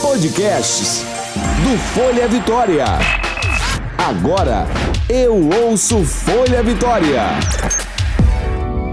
Podcasts 0.00 1.04
do 1.64 1.76
Folha 1.76 2.28
Vitória. 2.28 2.84
Agora 3.98 4.66
eu 5.08 5.48
ouço 5.64 6.04
Folha 6.04 6.62
Vitória. 6.62 7.22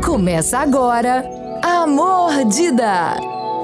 Começa 0.04 0.58
agora 0.58 1.24
a 1.62 1.86
Mordida. 1.86 3.16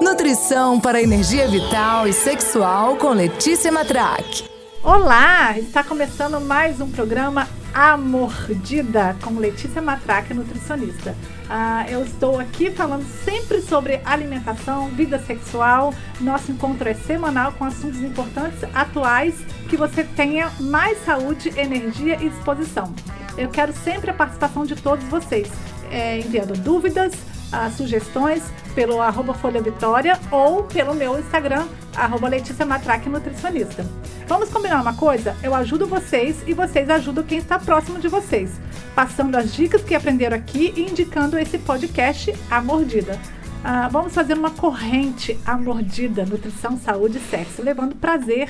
Nutrição 0.02 0.80
para 0.80 1.02
energia 1.02 1.48
vital 1.48 2.08
e 2.08 2.14
sexual 2.14 2.96
com 2.98 3.10
Letícia 3.10 3.72
Matraque. 3.72 4.44
Olá, 4.84 5.58
está 5.58 5.84
começando 5.84 6.40
mais 6.40 6.80
um 6.80 6.90
programa 6.90 7.48
A 7.74 7.98
Mordida 7.98 9.16
com 9.24 9.40
Letícia 9.40 9.82
Matraque, 9.82 10.34
nutricionista. 10.34 11.16
Ah, 11.54 11.86
eu 11.90 12.06
estou 12.06 12.40
aqui 12.40 12.72
falando 12.72 13.06
sempre 13.26 13.62
sobre 13.62 14.00
alimentação, 14.06 14.88
vida 14.88 15.20
sexual. 15.20 15.94
Nosso 16.22 16.50
encontro 16.50 16.88
é 16.88 16.94
semanal 16.94 17.52
com 17.52 17.66
assuntos 17.66 18.02
importantes, 18.02 18.64
atuais, 18.74 19.36
que 19.70 19.76
você 19.76 20.06
tenha 20.06 20.50
mais 20.62 21.04
saúde, 21.04 21.52
energia 21.60 22.16
e 22.24 22.30
disposição. 22.30 22.96
Eu 23.38 23.50
quero 23.50 23.74
sempre 23.74 24.12
a 24.12 24.14
participação 24.14 24.64
de 24.64 24.78
todos 24.78 25.06
vocês, 25.10 25.52
é, 25.92 26.20
enviando 26.20 26.54
dúvidas, 26.54 27.12
ah, 27.52 27.70
sugestões 27.70 28.44
pelo 28.74 29.02
arroba 29.02 29.34
Folha 29.34 29.62
Vitória 29.62 30.18
ou 30.32 30.64
pelo 30.64 30.94
meu 30.94 31.20
Instagram, 31.20 31.68
arroba 31.94 32.30
Letícia 32.30 32.66
Matraque 32.66 33.10
Nutricionista. 33.10 33.86
Vamos 34.26 34.50
combinar 34.50 34.82
uma 34.82 34.94
coisa? 34.94 35.36
Eu 35.44 35.54
ajudo 35.54 35.86
vocês 35.86 36.42
e 36.48 36.54
vocês 36.54 36.90
ajudam 36.90 37.26
quem 37.26 37.40
está 37.40 37.60
próximo 37.60 38.00
de 38.00 38.08
vocês, 38.08 38.52
passando 38.96 39.36
as 39.36 39.54
dicas 39.54 39.84
que 39.84 39.96
aprenderam 39.96 40.36
aqui 40.36 40.74
e 40.76 40.82
indicando 40.82 41.38
esse 41.38 41.58
podcast 41.58 42.34
A 42.50 42.62
Mordida. 42.62 43.20
Ah, 43.64 43.88
vamos 43.90 44.14
fazer 44.14 44.34
uma 44.34 44.52
corrente 44.52 45.40
A 45.46 45.58
Mordida, 45.58 46.26
nutrição, 46.26 46.78
saúde 46.78 47.18
e 47.18 47.22
sexo, 47.22 47.62
levando 47.62 47.96
prazer, 47.96 48.50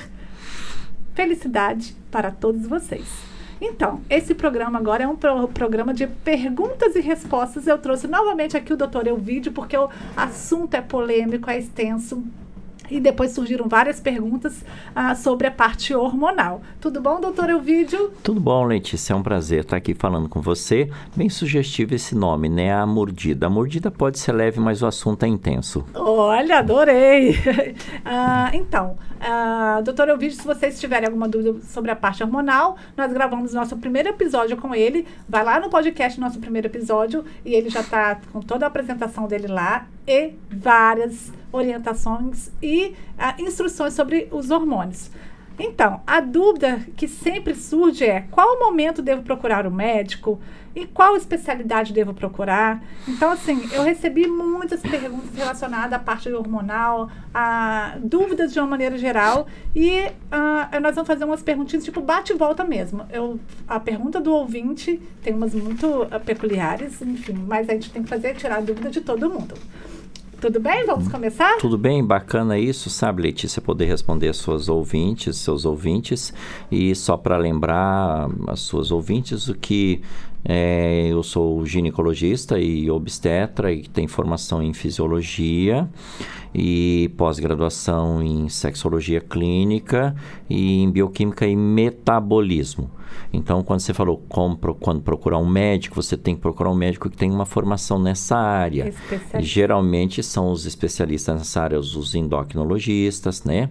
felicidade 1.14 1.94
para 2.10 2.30
todos 2.30 2.66
vocês. 2.66 3.06
Então, 3.60 4.00
esse 4.10 4.34
programa 4.34 4.78
agora 4.78 5.04
é 5.04 5.06
um 5.06 5.14
pro 5.14 5.46
programa 5.46 5.94
de 5.94 6.06
perguntas 6.08 6.96
e 6.96 7.00
respostas. 7.00 7.68
Eu 7.68 7.78
trouxe 7.78 8.08
novamente 8.08 8.56
aqui 8.56 8.72
o 8.72 8.76
doutor 8.76 9.06
Elvídio, 9.06 9.52
porque 9.52 9.76
o 9.76 9.88
assunto 10.16 10.74
é 10.74 10.80
polêmico, 10.80 11.48
é 11.48 11.58
extenso. 11.58 12.24
E 12.92 13.00
depois 13.00 13.30
surgiram 13.30 13.66
várias 13.70 13.98
perguntas 14.00 14.62
ah, 14.94 15.14
sobre 15.14 15.46
a 15.46 15.50
parte 15.50 15.94
hormonal. 15.94 16.60
Tudo 16.78 17.00
bom, 17.00 17.22
doutor 17.22 17.48
Elvídio? 17.48 18.12
Tudo 18.22 18.38
bom, 18.38 18.66
Letícia. 18.66 19.14
É 19.14 19.16
um 19.16 19.22
prazer 19.22 19.60
estar 19.60 19.78
aqui 19.78 19.94
falando 19.94 20.28
com 20.28 20.42
você. 20.42 20.90
Bem 21.16 21.30
sugestivo 21.30 21.94
esse 21.94 22.14
nome, 22.14 22.50
né? 22.50 22.70
A 22.70 22.84
mordida. 22.84 23.46
A 23.46 23.48
mordida 23.50 23.90
pode 23.90 24.18
ser 24.18 24.32
leve, 24.32 24.60
mas 24.60 24.82
o 24.82 24.86
assunto 24.86 25.24
é 25.24 25.26
intenso. 25.26 25.86
Olha, 25.94 26.58
adorei! 26.58 27.34
ah, 28.04 28.50
então, 28.52 28.98
ah, 29.18 29.80
doutor 29.82 30.10
Elvídio, 30.10 30.36
se 30.36 30.46
vocês 30.46 30.78
tiverem 30.78 31.06
alguma 31.06 31.26
dúvida 31.26 31.62
sobre 31.62 31.90
a 31.90 31.96
parte 31.96 32.22
hormonal, 32.22 32.76
nós 32.94 33.10
gravamos 33.10 33.54
nosso 33.54 33.74
primeiro 33.78 34.10
episódio 34.10 34.58
com 34.58 34.74
ele. 34.74 35.06
Vai 35.26 35.42
lá 35.42 35.58
no 35.58 35.70
podcast, 35.70 36.20
nosso 36.20 36.38
primeiro 36.38 36.68
episódio, 36.68 37.24
e 37.42 37.54
ele 37.54 37.70
já 37.70 37.80
está 37.80 38.20
com 38.34 38.40
toda 38.40 38.66
a 38.66 38.68
apresentação 38.68 39.26
dele 39.26 39.46
lá 39.46 39.86
e 40.06 40.32
várias 40.50 41.32
orientações 41.52 42.50
e 42.62 42.94
ah, 43.18 43.34
instruções 43.38 43.94
sobre 43.94 44.28
os 44.30 44.50
hormônios. 44.50 45.10
Então, 45.58 46.00
a 46.06 46.20
dúvida 46.20 46.80
que 46.96 47.06
sempre 47.06 47.54
surge 47.54 48.04
é 48.04 48.22
qual 48.30 48.58
momento 48.58 49.02
devo 49.02 49.22
procurar 49.22 49.66
o 49.66 49.70
médico 49.70 50.40
e 50.74 50.86
qual 50.86 51.16
especialidade 51.16 51.92
devo 51.92 52.14
procurar. 52.14 52.82
Então, 53.06 53.30
assim, 53.30 53.68
eu 53.72 53.82
recebi 53.82 54.26
muitas 54.26 54.80
perguntas 54.80 55.34
relacionadas 55.36 55.92
à 55.92 55.98
parte 55.98 56.32
hormonal, 56.32 57.10
a 57.34 57.96
dúvidas 58.02 58.52
de 58.52 58.58
uma 58.58 58.66
maneira 58.66 58.96
geral 58.96 59.46
e 59.76 60.06
uh, 60.06 60.80
nós 60.80 60.94
vamos 60.94 61.06
fazer 61.06 61.24
umas 61.24 61.42
perguntinhas 61.42 61.84
tipo 61.84 62.00
bate 62.00 62.32
e 62.32 62.36
volta 62.36 62.64
mesmo. 62.64 63.06
Eu, 63.10 63.38
a 63.68 63.78
pergunta 63.78 64.20
do 64.20 64.32
ouvinte 64.32 65.00
tem 65.22 65.34
umas 65.34 65.54
muito 65.54 65.86
uh, 66.04 66.20
peculiares, 66.24 67.02
enfim, 67.02 67.34
mas 67.46 67.68
a 67.68 67.74
gente 67.74 67.90
tem 67.90 68.02
que 68.02 68.08
fazer 68.08 68.34
tirar 68.34 68.56
a 68.56 68.60
dúvida 68.62 68.90
de 68.90 69.02
todo 69.02 69.28
mundo. 69.28 69.54
Tudo 70.42 70.58
bem? 70.58 70.84
Vamos 70.84 71.06
começar? 71.06 71.56
Tudo 71.58 71.78
bem, 71.78 72.04
bacana 72.04 72.58
isso, 72.58 72.90
sabe, 72.90 73.22
Letícia, 73.22 73.62
poder 73.62 73.84
responder 73.84 74.34
suas 74.34 74.68
ouvintes, 74.68 75.36
seus 75.36 75.64
ouvintes. 75.64 76.34
E 76.68 76.92
só 76.96 77.16
para 77.16 77.36
lembrar 77.36 78.28
as 78.48 78.58
suas 78.58 78.90
ouvintes 78.90 79.46
o 79.46 79.54
que 79.54 80.02
é, 80.44 81.06
eu 81.08 81.22
sou 81.22 81.64
ginecologista 81.64 82.58
e 82.58 82.90
obstetra 82.90 83.72
e 83.72 83.86
tenho 83.86 84.08
formação 84.08 84.60
em 84.60 84.74
fisiologia 84.74 85.88
e 86.52 87.08
pós-graduação 87.16 88.20
em 88.20 88.48
sexologia 88.48 89.20
clínica 89.20 90.12
e 90.50 90.82
em 90.82 90.90
bioquímica 90.90 91.46
e 91.46 91.54
metabolismo. 91.54 92.90
Então, 93.32 93.62
quando 93.62 93.80
você 93.80 93.94
falou 93.94 94.22
como, 94.28 94.56
quando 94.56 95.02
procurar 95.02 95.38
um 95.38 95.48
médico, 95.48 95.96
você 95.96 96.16
tem 96.16 96.34
que 96.34 96.40
procurar 96.40 96.70
um 96.70 96.74
médico 96.74 97.08
que 97.08 97.16
tem 97.16 97.30
uma 97.30 97.46
formação 97.46 97.98
nessa 97.98 98.36
área. 98.36 98.92
Geralmente 99.40 100.22
são 100.22 100.50
os 100.50 100.66
especialistas 100.66 101.36
nessa 101.36 101.62
área, 101.62 101.78
os 101.78 102.14
endocrinologistas, 102.14 103.44
né? 103.44 103.70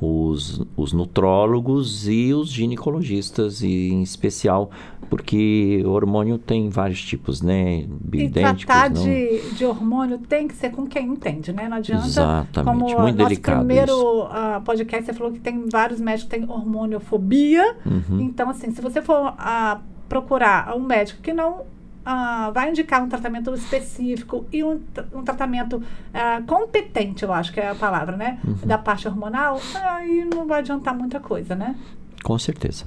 Os, 0.00 0.62
os 0.76 0.92
nutrólogos 0.92 2.08
e 2.08 2.32
os 2.32 2.50
ginecologistas, 2.50 3.62
e 3.62 3.90
em 3.90 4.02
especial 4.02 4.70
porque 5.10 5.82
hormônio 5.84 6.38
tem 6.38 6.68
vários 6.68 7.02
tipos, 7.02 7.42
né? 7.42 7.84
E 8.12 8.30
tratar 8.30 8.88
não... 8.90 9.02
de, 9.02 9.40
de 9.54 9.64
hormônio 9.64 10.18
tem 10.18 10.46
que 10.46 10.54
ser 10.54 10.70
com 10.70 10.86
quem 10.86 11.08
entende, 11.08 11.52
né? 11.52 11.68
Não 11.68 11.78
adianta. 11.78 12.06
Exatamente, 12.06 12.64
como 12.64 13.02
muito 13.02 13.18
nosso 13.18 13.28
delicado 13.28 13.58
primeiro 13.58 14.24
uh, 14.26 14.60
podcast, 14.64 15.06
você 15.06 15.12
falou 15.12 15.32
que 15.32 15.40
tem 15.40 15.68
vários 15.68 16.00
médicos 16.00 16.32
que 16.32 16.38
têm 16.38 16.48
hormoniofobia. 16.48 17.74
Uhum. 17.84 18.20
Então, 18.20 18.48
assim, 18.50 18.70
se 18.80 18.82
você 18.82 19.02
for 19.02 19.28
uh, 19.28 19.80
procurar 20.08 20.74
um 20.74 20.80
médico 20.80 21.20
que 21.20 21.32
não 21.32 21.64
Uh, 22.00 22.50
vai 22.52 22.70
indicar 22.70 23.04
um 23.04 23.08
tratamento 23.10 23.52
específico 23.54 24.46
e 24.50 24.64
um, 24.64 24.80
um 25.12 25.22
tratamento 25.22 25.76
uh, 25.76 26.42
competente, 26.46 27.24
eu 27.24 27.32
acho 27.32 27.52
que 27.52 27.60
é 27.60 27.68
a 27.68 27.74
palavra, 27.74 28.16
né? 28.16 28.40
Uhum. 28.42 28.54
Da 28.64 28.78
parte 28.78 29.06
hormonal, 29.06 29.60
aí 29.74 30.26
não 30.34 30.46
vai 30.46 30.60
adiantar 30.60 30.96
muita 30.96 31.20
coisa, 31.20 31.54
né? 31.54 31.76
Com 32.24 32.38
certeza. 32.38 32.86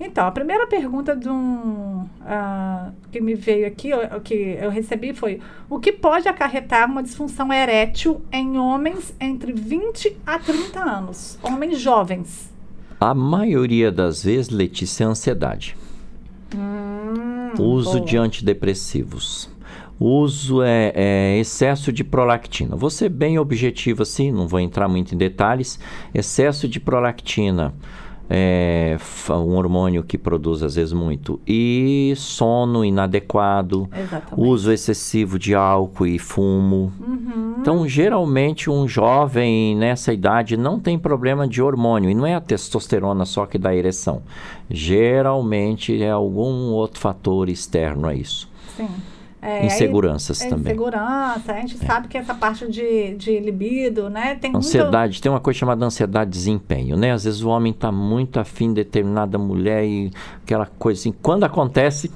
Então, 0.00 0.26
a 0.26 0.30
primeira 0.30 0.66
pergunta 0.66 1.14
de 1.14 1.28
um, 1.28 2.00
uh, 2.00 2.92
que 3.12 3.20
me 3.20 3.34
veio 3.34 3.66
aqui, 3.66 3.92
o 3.92 4.20
que 4.22 4.56
eu 4.58 4.70
recebi 4.70 5.12
foi: 5.12 5.40
o 5.68 5.78
que 5.78 5.92
pode 5.92 6.26
acarretar 6.26 6.90
uma 6.90 7.02
disfunção 7.02 7.52
erétil 7.52 8.22
em 8.32 8.58
homens 8.58 9.14
entre 9.20 9.52
20 9.52 10.16
a 10.26 10.38
30 10.38 10.80
anos? 10.80 11.38
Homens 11.42 11.78
jovens. 11.78 12.53
A 13.06 13.12
maioria 13.12 13.92
das 13.92 14.24
vezes, 14.24 14.48
Letícia, 14.48 15.04
é 15.04 15.06
ansiedade. 15.06 15.76
Hum, 16.56 17.52
Uso 17.58 17.98
boa. 17.98 18.00
de 18.00 18.16
antidepressivos. 18.16 19.50
Uso 20.00 20.62
é, 20.62 20.90
é, 20.94 21.38
excesso 21.38 21.92
de 21.92 22.02
prolactina. 22.02 22.74
Vou 22.74 22.88
ser 22.88 23.10
bem 23.10 23.38
objetivo 23.38 24.04
assim, 24.04 24.32
não 24.32 24.48
vou 24.48 24.58
entrar 24.58 24.88
muito 24.88 25.14
em 25.14 25.18
detalhes. 25.18 25.78
Excesso 26.14 26.66
de 26.66 26.80
prolactina 26.80 27.74
é, 28.28 28.96
um 29.30 29.56
hormônio 29.56 30.02
que 30.02 30.16
produz 30.16 30.62
às 30.62 30.74
vezes 30.74 30.92
muito, 30.92 31.40
e 31.46 32.14
sono 32.16 32.84
inadequado, 32.84 33.88
Exatamente. 33.92 34.48
uso 34.48 34.72
excessivo 34.72 35.38
de 35.38 35.54
álcool 35.54 36.06
e 36.06 36.18
fumo. 36.18 36.92
Uhum. 37.00 37.56
Então, 37.60 37.86
geralmente, 37.88 38.70
um 38.70 38.88
jovem 38.88 39.76
nessa 39.76 40.12
idade 40.12 40.56
não 40.56 40.78
tem 40.80 40.98
problema 40.98 41.46
de 41.46 41.62
hormônio, 41.62 42.10
e 42.10 42.14
não 42.14 42.26
é 42.26 42.34
a 42.34 42.40
testosterona 42.40 43.24
só 43.24 43.46
que 43.46 43.58
dá 43.58 43.74
ereção. 43.74 44.22
Geralmente 44.70 46.02
é 46.02 46.10
algum 46.10 46.72
outro 46.72 47.00
fator 47.00 47.48
externo 47.48 48.08
a 48.08 48.14
isso. 48.14 48.48
Sim. 48.76 48.88
É, 49.44 49.66
inseguranças 49.66 50.40
aí, 50.40 50.48
também. 50.48 50.72
Insegurança, 50.72 51.52
a 51.52 51.60
gente 51.60 51.76
é. 51.76 51.86
sabe 51.86 52.08
que 52.08 52.16
essa 52.16 52.34
parte 52.34 52.66
de, 52.66 53.14
de 53.14 53.38
libido, 53.38 54.08
né? 54.08 54.36
Tem 54.36 54.50
ansiedade, 54.56 55.12
muito... 55.12 55.22
tem 55.22 55.30
uma 55.30 55.40
coisa 55.40 55.58
chamada 55.58 55.84
ansiedade 55.84 56.30
de 56.30 56.38
desempenho, 56.38 56.96
né? 56.96 57.12
Às 57.12 57.24
vezes 57.24 57.42
o 57.42 57.50
homem 57.50 57.70
está 57.70 57.92
muito 57.92 58.40
afim 58.40 58.68
de 58.68 58.76
determinada 58.76 59.36
mulher 59.36 59.84
e 59.84 60.10
aquela 60.42 60.64
coisa 60.64 60.98
assim. 60.98 61.12
Quando 61.12 61.44
acontece, 61.44 62.10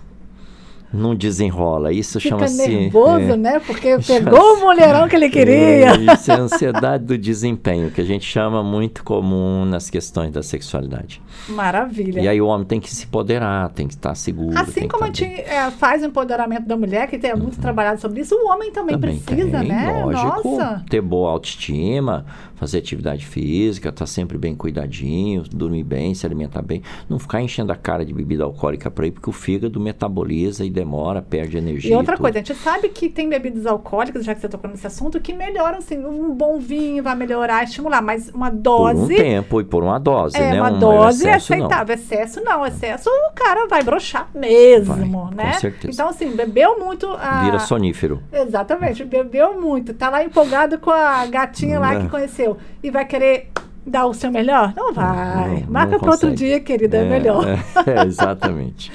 não 0.93 1.15
desenrola. 1.15 1.93
Isso 1.93 2.19
chama-se. 2.21 2.63
Fica 2.63 2.79
nervoso, 2.79 3.33
é, 3.33 3.37
né? 3.37 3.61
Porque 3.61 3.99
pegou 4.07 4.55
o 4.55 4.61
mulherão 4.61 5.09
que 5.09 5.17
ele 5.17 5.29
queria. 5.29 5.91
É, 5.91 6.15
isso 6.15 6.33
é 6.33 6.35
ansiedade 6.35 7.05
do 7.05 7.19
desempenho, 7.19 7.91
que 7.91 8.01
a 8.01 8.05
gente 8.05 8.25
chama 8.25 8.63
muito 8.63 9.05
comum 9.05 9.65
nas 9.65 9.91
questões 9.91 10.33
da 10.33 10.43
sexualidade. 10.43 11.21
Maravilha. 11.49 12.21
E 12.21 12.29
aí 12.29 12.41
o 12.41 12.47
homem 12.47 12.67
tem 12.67 12.81
que 12.81 12.91
se 12.91 13.05
empoderar, 13.05 13.69
tem 13.71 13.87
que 13.87 13.95
estar 13.95 14.15
seguro. 14.15 14.59
Assim 14.59 14.89
como 14.89 15.05
a 15.05 15.07
gente 15.07 15.25
é, 15.25 15.71
faz 15.71 16.03
o 16.03 16.07
empoderamento 16.07 16.67
da 16.67 16.77
mulher, 16.77 17.09
que 17.09 17.19
tem 17.19 17.35
muito 17.35 17.55
uhum. 17.55 17.63
trabalhado 17.63 18.01
sobre 18.01 18.21
isso, 18.21 18.35
o 18.35 18.49
homem 18.49 18.71
também, 18.73 18.99
também 18.99 19.19
precisa, 19.19 19.59
tem, 19.61 19.69
né? 19.69 20.03
Lógico, 20.05 20.57
Nossa. 20.57 20.85
ter 20.89 21.01
boa 21.01 21.31
autoestima, 21.31 22.25
fazer 22.59 22.79
atividade 22.79 23.25
física, 23.25 23.89
estar 23.89 24.01
tá 24.01 24.07
sempre 24.07 24.37
bem 24.37 24.55
cuidadinho, 24.55 25.45
dormir 25.45 25.85
bem, 25.85 26.15
se 26.15 26.27
alimentar 26.27 26.63
bem, 26.63 26.83
não 27.09 27.19
ficar 27.19 27.41
enchendo 27.41 27.73
a 27.73 27.77
cara 27.77 28.05
de 28.05 28.13
bebida 28.13 28.45
alcoólica 28.45 28.91
por 28.91 29.05
aí, 29.05 29.11
porque 29.11 29.31
o 29.31 29.33
fígado 29.33 29.79
metaboliza 29.79 30.65
e 30.65 30.71
demora, 30.79 31.21
perde 31.21 31.57
energia. 31.59 31.93
E 31.93 31.95
outra 31.97 32.15
tudo. 32.15 32.23
coisa, 32.23 32.39
a 32.39 32.43
gente 32.43 32.55
sabe 32.57 32.89
que 32.89 33.09
tem 33.09 33.29
bebidas 33.29 33.67
alcoólicas, 33.67 34.25
já 34.25 34.35
que 34.35 34.41
você 34.41 34.49
tocou 34.49 34.71
nesse 34.71 34.87
assunto, 34.87 35.21
que 35.21 35.33
melhoram, 35.33 35.79
assim, 35.79 35.99
um 36.05 36.31
bom 36.35 36.59
vinho 36.59 37.03
vai 37.03 37.15
melhorar, 37.17 37.65
estimular, 37.65 38.01
mas 38.01 38.29
uma 38.29 38.51
Por 38.51 38.57
dose... 38.59 39.03
um 39.15 39.17
tempo 39.17 39.61
e 39.61 39.65
por 39.65 39.83
uma 39.83 39.99
dose, 39.99 40.37
É, 40.37 40.53
né? 40.53 40.61
uma 40.61 40.71
Um 40.71 40.79
dose 40.79 41.27
é 41.27 41.31
excesso, 41.37 41.57
não. 41.57 41.67
aceitável. 41.67 41.95
Excesso 41.95 42.41
não, 42.45 42.67
excesso 42.67 43.09
o 43.11 43.33
cara 43.35 43.67
vai 43.67 43.83
broxar 43.83 44.29
mesmo, 44.35 44.95
Vai, 44.95 45.35
né? 45.35 45.53
com 45.53 45.59
certeza. 45.61 45.93
Então, 45.95 46.09
assim, 46.09 46.31
bebeu 46.37 46.79
muito. 46.79 47.07
A... 47.21 47.45
Vira 47.45 47.59
sonífero. 47.59 48.23
Exatamente, 48.33 49.05
bebeu 49.05 49.61
muito. 49.61 49.93
Tá 49.95 50.09
lá 50.11 50.23
empolgado 50.25 50.79
com 50.79 50.91
a 50.91 51.27
gatinha 51.27 51.79
lá 51.81 51.95
É. 51.95 52.01
que 52.01 52.09
conheceu. 52.09 52.57
E 52.83 52.91
vai 52.91 53.05
querer 53.05 53.51
dar 53.87 54.07
o 54.07 54.13
seu 54.15 54.31
melhor? 54.31 54.73
Não 54.77 54.93
vai. 54.93 55.61
Não- 55.63 55.71
Marca 55.73 55.93
não 55.93 55.99
para 56.01 56.11
outro 56.11 56.35
dia, 56.35 56.61
querida, 56.61 56.99
é, 56.99 57.05
melhor. 57.09 57.45
É, 57.49 57.91
é, 57.91 58.05
exatamente. 58.07 58.93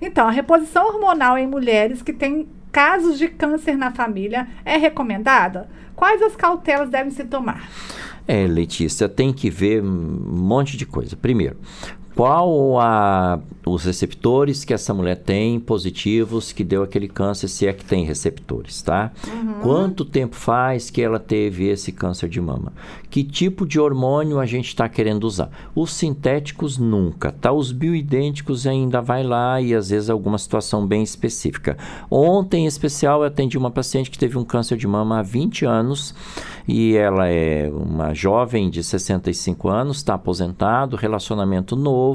Então, 0.00 0.28
a 0.28 0.30
reposição 0.30 0.86
hormonal 0.86 1.36
em 1.36 1.46
mulheres 1.46 2.02
que 2.02 2.12
têm 2.12 2.48
casos 2.70 3.18
de 3.18 3.28
câncer 3.28 3.76
na 3.76 3.90
família 3.90 4.46
é 4.64 4.76
recomendada? 4.76 5.68
Quais 5.96 6.22
as 6.22 6.36
cautelas 6.36 6.88
devem 6.88 7.10
se 7.10 7.24
tomar? 7.24 7.68
É, 8.26 8.46
Letícia, 8.46 9.08
tem 9.08 9.32
que 9.32 9.50
ver 9.50 9.82
um 9.82 9.86
monte 9.86 10.76
de 10.76 10.86
coisa. 10.86 11.16
Primeiro, 11.16 11.56
qual 12.18 12.80
a, 12.80 13.38
os 13.64 13.84
receptores 13.84 14.64
que 14.64 14.74
essa 14.74 14.92
mulher 14.92 15.14
tem 15.14 15.60
positivos 15.60 16.50
que 16.50 16.64
deu 16.64 16.82
aquele 16.82 17.06
câncer, 17.06 17.46
se 17.46 17.64
é 17.64 17.72
que 17.72 17.84
tem 17.84 18.04
receptores, 18.04 18.82
tá? 18.82 19.12
Quanto 19.62 20.04
tempo 20.04 20.34
faz 20.34 20.90
que 20.90 21.00
ela 21.00 21.20
teve 21.20 21.68
esse 21.68 21.92
câncer 21.92 22.28
de 22.28 22.40
mama? 22.40 22.72
Que 23.08 23.22
tipo 23.22 23.64
de 23.64 23.78
hormônio 23.78 24.40
a 24.40 24.46
gente 24.46 24.66
está 24.66 24.88
querendo 24.88 25.22
usar? 25.22 25.48
Os 25.76 25.92
sintéticos 25.92 26.76
nunca, 26.76 27.30
tá? 27.30 27.52
Os 27.52 27.70
bioidênticos 27.70 28.66
ainda 28.66 29.00
vai 29.00 29.22
lá 29.22 29.60
e 29.60 29.72
às 29.72 29.90
vezes 29.90 30.10
alguma 30.10 30.38
situação 30.38 30.84
bem 30.84 31.04
específica. 31.04 31.78
Ontem, 32.10 32.64
em 32.64 32.66
especial, 32.66 33.20
eu 33.20 33.28
atendi 33.28 33.56
uma 33.56 33.70
paciente 33.70 34.10
que 34.10 34.18
teve 34.18 34.36
um 34.36 34.44
câncer 34.44 34.76
de 34.76 34.88
mama 34.88 35.20
há 35.20 35.22
20 35.22 35.64
anos 35.64 36.12
e 36.66 36.96
ela 36.96 37.28
é 37.28 37.70
uma 37.72 38.12
jovem 38.12 38.68
de 38.68 38.82
65 38.82 39.68
anos, 39.68 39.98
está 39.98 40.14
aposentado, 40.14 40.96
relacionamento 40.96 41.76
novo 41.76 42.07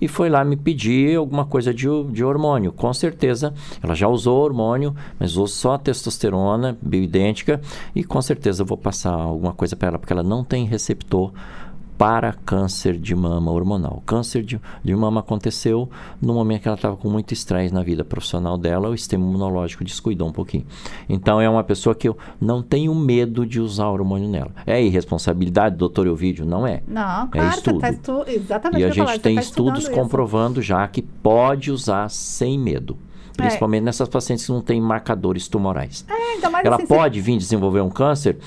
e 0.00 0.08
foi 0.08 0.28
lá 0.28 0.44
me 0.44 0.56
pedir 0.56 1.16
alguma 1.16 1.44
coisa 1.44 1.72
de, 1.72 1.86
de 2.10 2.24
hormônio. 2.24 2.72
Com 2.72 2.92
certeza, 2.92 3.52
ela 3.82 3.94
já 3.94 4.08
usou 4.08 4.42
hormônio, 4.42 4.94
mas 5.18 5.32
usou 5.32 5.46
só 5.46 5.78
testosterona 5.78 6.76
bioidêntica 6.80 7.60
e 7.94 8.04
com 8.04 8.20
certeza 8.20 8.62
eu 8.62 8.66
vou 8.66 8.78
passar 8.78 9.12
alguma 9.12 9.52
coisa 9.52 9.76
para 9.76 9.88
ela, 9.88 9.98
porque 9.98 10.12
ela 10.12 10.22
não 10.22 10.44
tem 10.44 10.64
receptor 10.64 11.32
para 11.98 12.32
câncer 12.32 12.96
de 12.96 13.14
mama 13.14 13.50
hormonal. 13.50 14.02
Câncer 14.04 14.42
de, 14.42 14.60
de 14.84 14.94
mama 14.94 15.20
aconteceu 15.20 15.88
no 16.20 16.34
momento 16.34 16.62
que 16.62 16.68
ela 16.68 16.76
estava 16.76 16.96
com 16.96 17.08
muito 17.08 17.32
estresse 17.32 17.72
na 17.72 17.82
vida 17.82 18.04
profissional 18.04 18.58
dela, 18.58 18.88
o 18.88 18.96
sistema 18.96 19.24
imunológico 19.24 19.84
descuidou 19.84 20.28
um 20.28 20.32
pouquinho. 20.32 20.66
Então 21.08 21.40
é 21.40 21.48
uma 21.48 21.64
pessoa 21.64 21.94
que 21.94 22.08
eu 22.08 22.16
não 22.40 22.62
tenho 22.62 22.94
medo 22.94 23.46
de 23.46 23.60
usar 23.60 23.88
hormônio 23.88 24.28
nela. 24.28 24.50
É 24.66 24.82
irresponsabilidade, 24.82 25.76
doutor 25.76 26.06
Elvídio? 26.06 26.44
Não 26.44 26.66
é. 26.66 26.82
Não, 26.86 27.28
claro, 27.28 27.50
você 27.50 27.56
estudo. 27.58 27.80
tá 27.80 27.90
estu... 27.90 28.24
exatamente. 28.26 28.82
E 28.82 28.84
o 28.84 28.90
a 28.90 28.94
falar, 28.94 29.06
gente 29.06 29.16
você 29.16 29.22
tem 29.22 29.34
tá 29.36 29.40
estudos 29.40 29.78
estudando 29.78 29.92
isso. 29.92 30.02
comprovando 30.02 30.62
já 30.62 30.86
que 30.88 31.02
pode 31.02 31.70
usar 31.70 32.08
sem 32.10 32.58
medo. 32.58 32.96
É. 33.38 33.42
Principalmente 33.42 33.82
nessas 33.82 34.08
pacientes 34.08 34.46
que 34.46 34.52
não 34.52 34.62
têm 34.62 34.80
marcadores 34.80 35.48
tumorais. 35.48 36.04
É, 36.08 36.66
Ela 36.66 36.76
assim, 36.76 36.86
pode 36.86 37.20
vir 37.20 37.36
desenvolver 37.36 37.80
um 37.80 37.90
câncer 37.90 38.38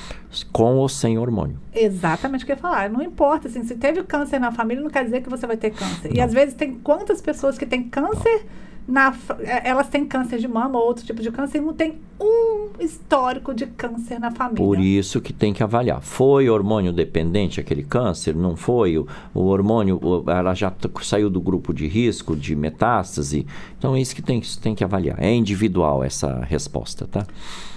com 0.51 0.77
ou 0.77 0.89
sem 0.89 1.17
hormônio. 1.17 1.59
Exatamente 1.73 2.43
o 2.43 2.45
que 2.45 2.51
eu 2.51 2.55
ia 2.55 2.61
falar. 2.61 2.89
Não 2.89 3.01
importa, 3.01 3.47
assim, 3.47 3.63
se 3.63 3.75
teve 3.75 4.03
câncer 4.03 4.39
na 4.39 4.51
família, 4.51 4.83
não 4.83 4.89
quer 4.89 5.03
dizer 5.03 5.21
que 5.21 5.29
você 5.29 5.45
vai 5.45 5.57
ter 5.57 5.71
câncer. 5.71 6.15
E 6.15 6.19
às 6.19 6.33
vezes 6.33 6.53
tem 6.53 6.73
quantas 6.75 7.21
pessoas 7.21 7.57
que 7.57 7.65
têm 7.65 7.83
câncer 7.83 8.45
na 8.89 9.13
eh, 9.41 9.69
elas 9.69 9.87
têm 9.87 10.03
câncer 10.05 10.39
de 10.39 10.47
mama 10.47 10.79
ou 10.79 10.85
outro 10.87 11.05
tipo 11.05 11.21
de 11.21 11.29
câncer 11.31 11.59
e 11.59 11.61
não 11.61 11.73
tem 11.73 11.99
um 12.19 12.69
histórico 12.79 13.53
de 13.53 13.65
câncer 13.67 14.19
na 14.19 14.31
família. 14.31 14.57
Por 14.65 14.79
isso 14.79 15.21
que 15.21 15.31
tem 15.31 15.53
que 15.53 15.61
avaliar. 15.63 16.01
Foi 16.01 16.49
hormônio 16.49 16.91
dependente 16.91 17.59
aquele 17.59 17.83
câncer? 17.83 18.35
Não 18.35 18.55
foi? 18.55 18.97
O, 18.97 19.07
o 19.33 19.41
hormônio, 19.45 19.99
ela 20.27 20.53
já 20.53 20.73
saiu 21.01 21.29
do 21.29 21.39
grupo 21.39 21.73
de 21.73 21.87
risco 21.87 22.35
de 22.35 22.55
metástase? 22.55 23.45
Então 23.77 23.95
é 23.95 24.01
isso 24.01 24.15
que 24.15 24.21
tem, 24.21 24.39
que- 24.41 24.57
tem 24.57 24.73
que 24.75 24.83
avaliar. 24.83 25.17
É 25.21 25.31
individual 25.33 26.03
essa 26.03 26.39
resposta, 26.45 27.07
tá? 27.07 27.25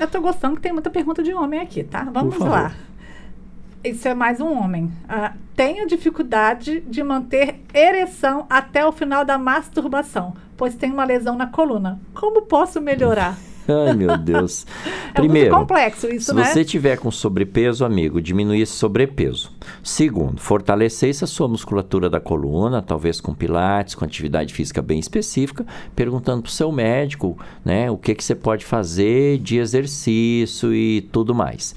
Eu 0.00 0.09
tô 0.09 0.20
gostando 0.20 0.56
que 0.56 0.62
tem 0.62 0.73
muita 0.73 0.91
pergunta 0.91 1.23
de 1.23 1.32
homem 1.35 1.61
aqui, 1.61 1.85
tá? 1.85 2.05
Vamos 2.12 2.38
lá. 2.38 2.73
Isso 3.84 4.06
é 4.06 4.14
mais 4.14 4.40
um 4.40 4.56
homem. 4.56 4.93
Ah, 5.08 5.32
tenho 5.56 5.88
dificuldade 5.88 6.81
de 6.82 7.02
manter 7.02 7.61
ereção 7.75 8.46
até 8.49 8.87
o 8.87 8.93
final 8.93 9.25
da 9.25 9.37
masturbação, 9.37 10.34
pois 10.56 10.76
tenho 10.76 10.94
uma 10.94 11.05
lesão 11.05 11.37
na 11.37 11.49
coluna. 11.49 12.00
Como 12.14 12.43
posso 12.43 12.81
melhorar? 12.81 13.37
Ai, 13.67 13.93
meu 13.94 14.17
Deus. 14.19 14.64
É 15.14 15.20
muito 15.20 15.50
complexo 15.50 16.06
isso, 16.08 16.26
se 16.26 16.34
né? 16.34 16.44
você 16.44 16.64
tiver 16.64 16.96
com 16.96 17.11
sobrepeso, 17.11 17.84
amigo, 17.84 18.20
diminuir 18.20 18.61
esse 18.61 18.73
sobrepeso. 18.73 19.50
Segundo, 19.82 20.40
fortalecesse 20.40 21.25
a 21.25 21.26
sua 21.26 21.49
musculatura 21.49 22.08
da 22.08 22.20
coluna, 22.20 22.82
talvez 22.82 23.20
com 23.20 23.35
pilates, 23.35 23.96
com 23.96 24.05
atividade 24.05 24.55
física 24.55 24.81
bem 24.81 25.00
específica, 25.00 25.67
perguntando 25.94 26.43
para 26.43 26.49
o 26.49 26.52
seu 26.52 26.70
médico, 26.70 27.37
né, 27.64 27.90
o 27.90 27.96
que 27.96 28.14
que 28.14 28.23
você 28.23 28.35
pode 28.35 28.64
fazer 28.64 29.38
de 29.38 29.58
exercício 29.58 30.73
e 30.73 31.02
tudo 31.12 31.35
mais. 31.35 31.75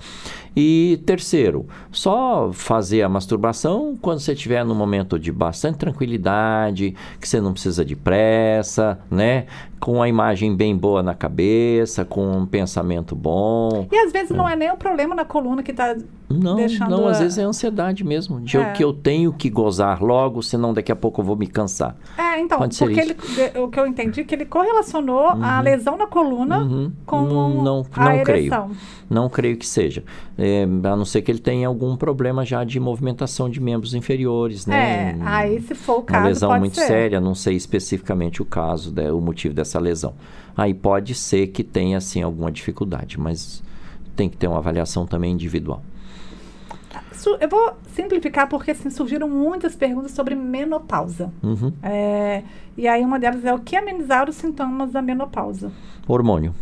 E 0.56 1.02
terceiro, 1.06 1.68
só 1.92 2.50
fazer 2.54 3.02
a 3.02 3.10
masturbação 3.10 3.98
quando 4.02 4.19
você 4.19 4.31
estiver 4.31 4.63
num 4.63 4.75
momento 4.75 5.19
de 5.19 5.31
bastante 5.31 5.78
tranquilidade, 5.78 6.96
que 7.19 7.28
você 7.28 7.42
não 7.42 7.52
precisa 7.52 7.84
de 7.84 7.96
pressa, 7.96 9.00
né? 9.12 9.48
Com 9.80 10.02
a 10.02 10.07
imagem 10.07 10.56
bem 10.56 10.75
boa 10.75 11.04
na 11.04 11.13
cabeça, 11.13 12.06
com 12.06 12.25
um 12.38 12.46
pensamento 12.46 13.16
bom. 13.16 13.88
E 13.92 13.98
às 13.98 14.13
vezes 14.13 14.31
não 14.31 14.48
é 14.48 14.56
nem 14.56 14.72
o 14.72 14.78
problema 14.78 15.13
na 15.13 15.25
coluna 15.25 15.62
que 15.62 15.74
tá 15.74 15.96
Não, 16.40 16.56
deixando 16.56 16.90
não, 16.92 17.08
às 17.08 17.18
a- 17.18 17.24
vezes 17.24 17.38
é 17.38 17.44
ansiedade 17.44 18.04
mesmo, 18.04 18.40
de 18.42 18.58
eu- 18.58 18.64
É. 18.64 18.72
que 18.74 18.84
eu 18.84 18.94
tenho 18.94 19.32
que 19.34 19.50
gozar 19.50 20.02
logo, 20.04 20.42
senão 20.44 20.74
daqui 20.74 20.92
a 20.92 20.96
pouco 20.96 21.22
eu 21.22 21.26
vou 21.26 21.36
me 21.36 21.48
cansar. 21.48 21.96
É, 22.18 22.40
então, 22.40 22.58
Pode 22.60 22.76
ser 22.76 22.86
porque 22.86 23.00
ele, 23.00 23.16
o 23.60 23.68
que 23.70 23.80
eu 23.80 23.88
entendi 23.88 24.22
é 24.22 24.24
que 24.24 24.36
ele 24.36 24.46
correlacionou 24.46 25.28
a 25.30 25.62
lesão 25.62 25.98
na 25.98 26.08
coluna 26.08 26.60
Uhum. 26.60 26.92
com 27.06 27.22
não, 27.22 27.64
não, 27.64 27.86
a 27.96 28.10
não 28.16 28.24
creio. 28.24 28.52
Não 29.10 29.30
creio 29.30 29.56
que 29.58 29.68
seja. 29.68 30.04
É, 30.38 30.64
a 30.64 30.96
não 30.96 31.06
ser 31.06 31.22
que 31.22 31.32
ele 31.32 31.40
tenha 31.40 31.68
algum 31.68 31.96
problema 31.96 32.44
já 32.44 32.64
de 32.64 32.80
movimentação 32.80 33.50
de 33.50 33.60
membros 33.62 33.94
inferiores, 33.94 34.66
né? 34.66 35.16
É, 35.20 35.24
aí 35.24 35.62
se 35.62 35.76
for 35.76 35.94
o 35.94 35.96
uma 36.00 36.04
caso, 36.06 36.26
lesão 36.28 36.50
pode 36.50 36.60
muito 36.60 36.76
ser. 36.76 36.88
séria, 36.88 37.22
não 37.22 37.36
sei 37.36 37.56
especificamente 37.56 38.42
o 38.42 38.46
caso, 38.46 38.94
né, 38.94 39.12
o 39.12 39.22
motivo 39.22 39.54
dessa 39.54 39.80
lesão. 39.80 40.14
Aí 40.58 40.74
pode 40.74 41.14
ser 41.14 41.48
que 41.48 41.64
tenha, 41.64 41.98
assim, 41.98 42.22
alguma 42.22 42.52
dificuldade, 42.52 43.20
mas 43.20 43.64
tem 44.16 44.28
que 44.30 44.38
ter 44.38 44.48
uma 44.48 44.58
avaliação 44.58 45.06
também 45.06 45.34
individual. 45.34 45.84
Eu 47.39 47.50
vou 47.50 47.74
simplificar 47.94 48.48
porque 48.48 48.72
assim, 48.72 48.89
surgiram 48.89 49.30
muitas 49.30 49.75
perguntas 49.75 50.12
sobre 50.12 50.36
menopausa. 50.36 51.32
Uhum. 51.41 51.74
É, 51.82 52.44
e 52.77 52.88
aí 52.88 53.03
uma 53.03 53.20
delas 53.20 53.44
é 53.46 53.53
o 53.53 53.60
que 53.60 53.75
amenizar 53.75 54.29
os 54.29 54.36
sintomas 54.36 54.91
da 54.91 55.01
menopausa? 55.01 55.72
Hormônio. 56.08 56.53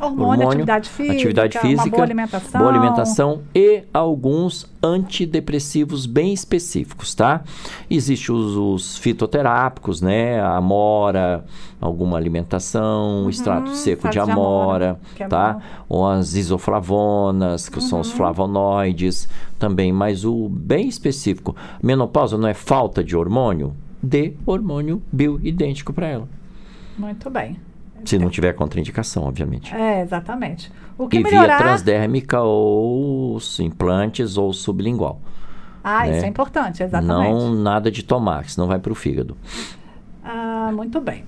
Hormônio, 0.00 0.46
atividade 0.48 0.88
física, 0.88 1.14
atividade 1.14 1.58
física, 1.58 1.90
boa 1.90 2.02
alimentação. 2.02 2.60
boa 2.60 2.70
alimentação 2.70 3.42
e 3.54 3.82
alguns 3.92 4.66
antidepressivos 4.82 6.06
bem 6.06 6.32
específicos, 6.32 7.14
tá? 7.14 7.42
Existem 7.90 8.34
os, 8.34 8.56
os 8.56 8.98
fitoterápicos, 8.98 10.00
né? 10.00 10.40
A 10.40 10.56
amora, 10.56 11.44
alguma 11.80 12.16
alimentação, 12.16 13.28
extrato 13.28 13.74
seco 13.74 14.08
de 14.08 14.18
Uhum, 14.18 14.24
de 14.24 14.30
amora, 14.30 15.00
é 15.18 15.26
tá? 15.26 15.58
Ou 15.88 16.06
as 16.06 16.34
isoflavonas, 16.34 17.68
que 17.68 17.80
são 17.80 18.00
os 18.00 18.12
flavonoides 18.12 19.28
também, 19.58 19.92
mas 19.92 20.24
o 20.24 20.48
bem 20.48 20.88
específico. 20.88 21.56
Menopausa 21.82 22.36
não 22.36 22.48
é 22.48 22.54
falta 22.54 23.02
de 23.02 23.16
hormônio? 23.16 23.74
Dê 24.02 24.34
hormônio 24.46 25.02
bioidêntico 25.12 25.92
para 25.92 26.06
ela. 26.06 26.28
Muito 26.96 27.28
bem. 27.30 27.56
Se 28.04 28.18
não 28.18 28.30
tiver 28.30 28.52
contraindicação, 28.54 29.24
obviamente. 29.24 29.74
É, 29.74 30.02
exatamente. 30.02 30.70
O 30.96 31.08
que 31.08 31.18
E 31.18 31.22
via 31.22 31.30
melhorar... 31.30 31.58
transdérmica 31.58 32.40
ou 32.40 33.38
implantes 33.60 34.36
ou 34.36 34.52
sublingual. 34.52 35.20
Ah, 35.82 36.06
né? 36.06 36.16
isso 36.16 36.24
é 36.24 36.28
importante, 36.28 36.82
exatamente. 36.82 37.30
Não 37.30 37.54
nada 37.54 37.90
de 37.90 38.02
tomar, 38.02 38.44
que 38.44 38.52
senão 38.52 38.66
vai 38.66 38.78
para 38.78 38.92
o 38.92 38.94
fígado. 38.94 39.36
Ah, 40.24 40.70
muito 40.74 41.00
bem. 41.00 41.24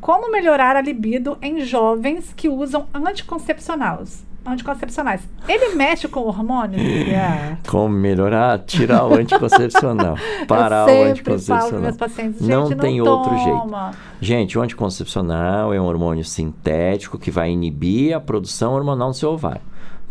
Como 0.00 0.30
melhorar 0.30 0.76
a 0.76 0.80
libido 0.80 1.38
em 1.40 1.64
jovens 1.64 2.32
que 2.36 2.48
usam 2.48 2.86
anticoncepcionais? 2.92 4.24
Anticoncepcionais. 4.44 5.20
Ele 5.48 5.74
mexe 5.74 6.08
com 6.08 6.20
hormônios? 6.20 6.82
Yeah. 7.12 7.58
Como 7.68 7.94
melhorar? 7.94 8.58
Tirar 8.60 9.04
o 9.06 9.14
anticoncepcional. 9.18 10.16
Parar 10.46 10.86
o 10.86 11.02
anticoncepcional. 11.04 11.94
pacientes, 11.94 12.40
Não 12.40 12.68
gente, 12.68 12.78
tem 12.78 12.98
não 13.00 13.06
outro 13.06 13.36
toma. 13.36 13.92
Gente, 14.20 14.58
o 14.58 14.62
anticoncepcional 14.62 15.74
é 15.74 15.80
um 15.80 15.84
hormônio 15.84 16.24
sintético 16.24 17.18
que 17.18 17.30
vai 17.30 17.50
inibir 17.50 18.14
a 18.14 18.20
produção 18.20 18.72
hormonal 18.74 19.08
no 19.08 19.14
seu 19.14 19.30
ovário. 19.32 19.60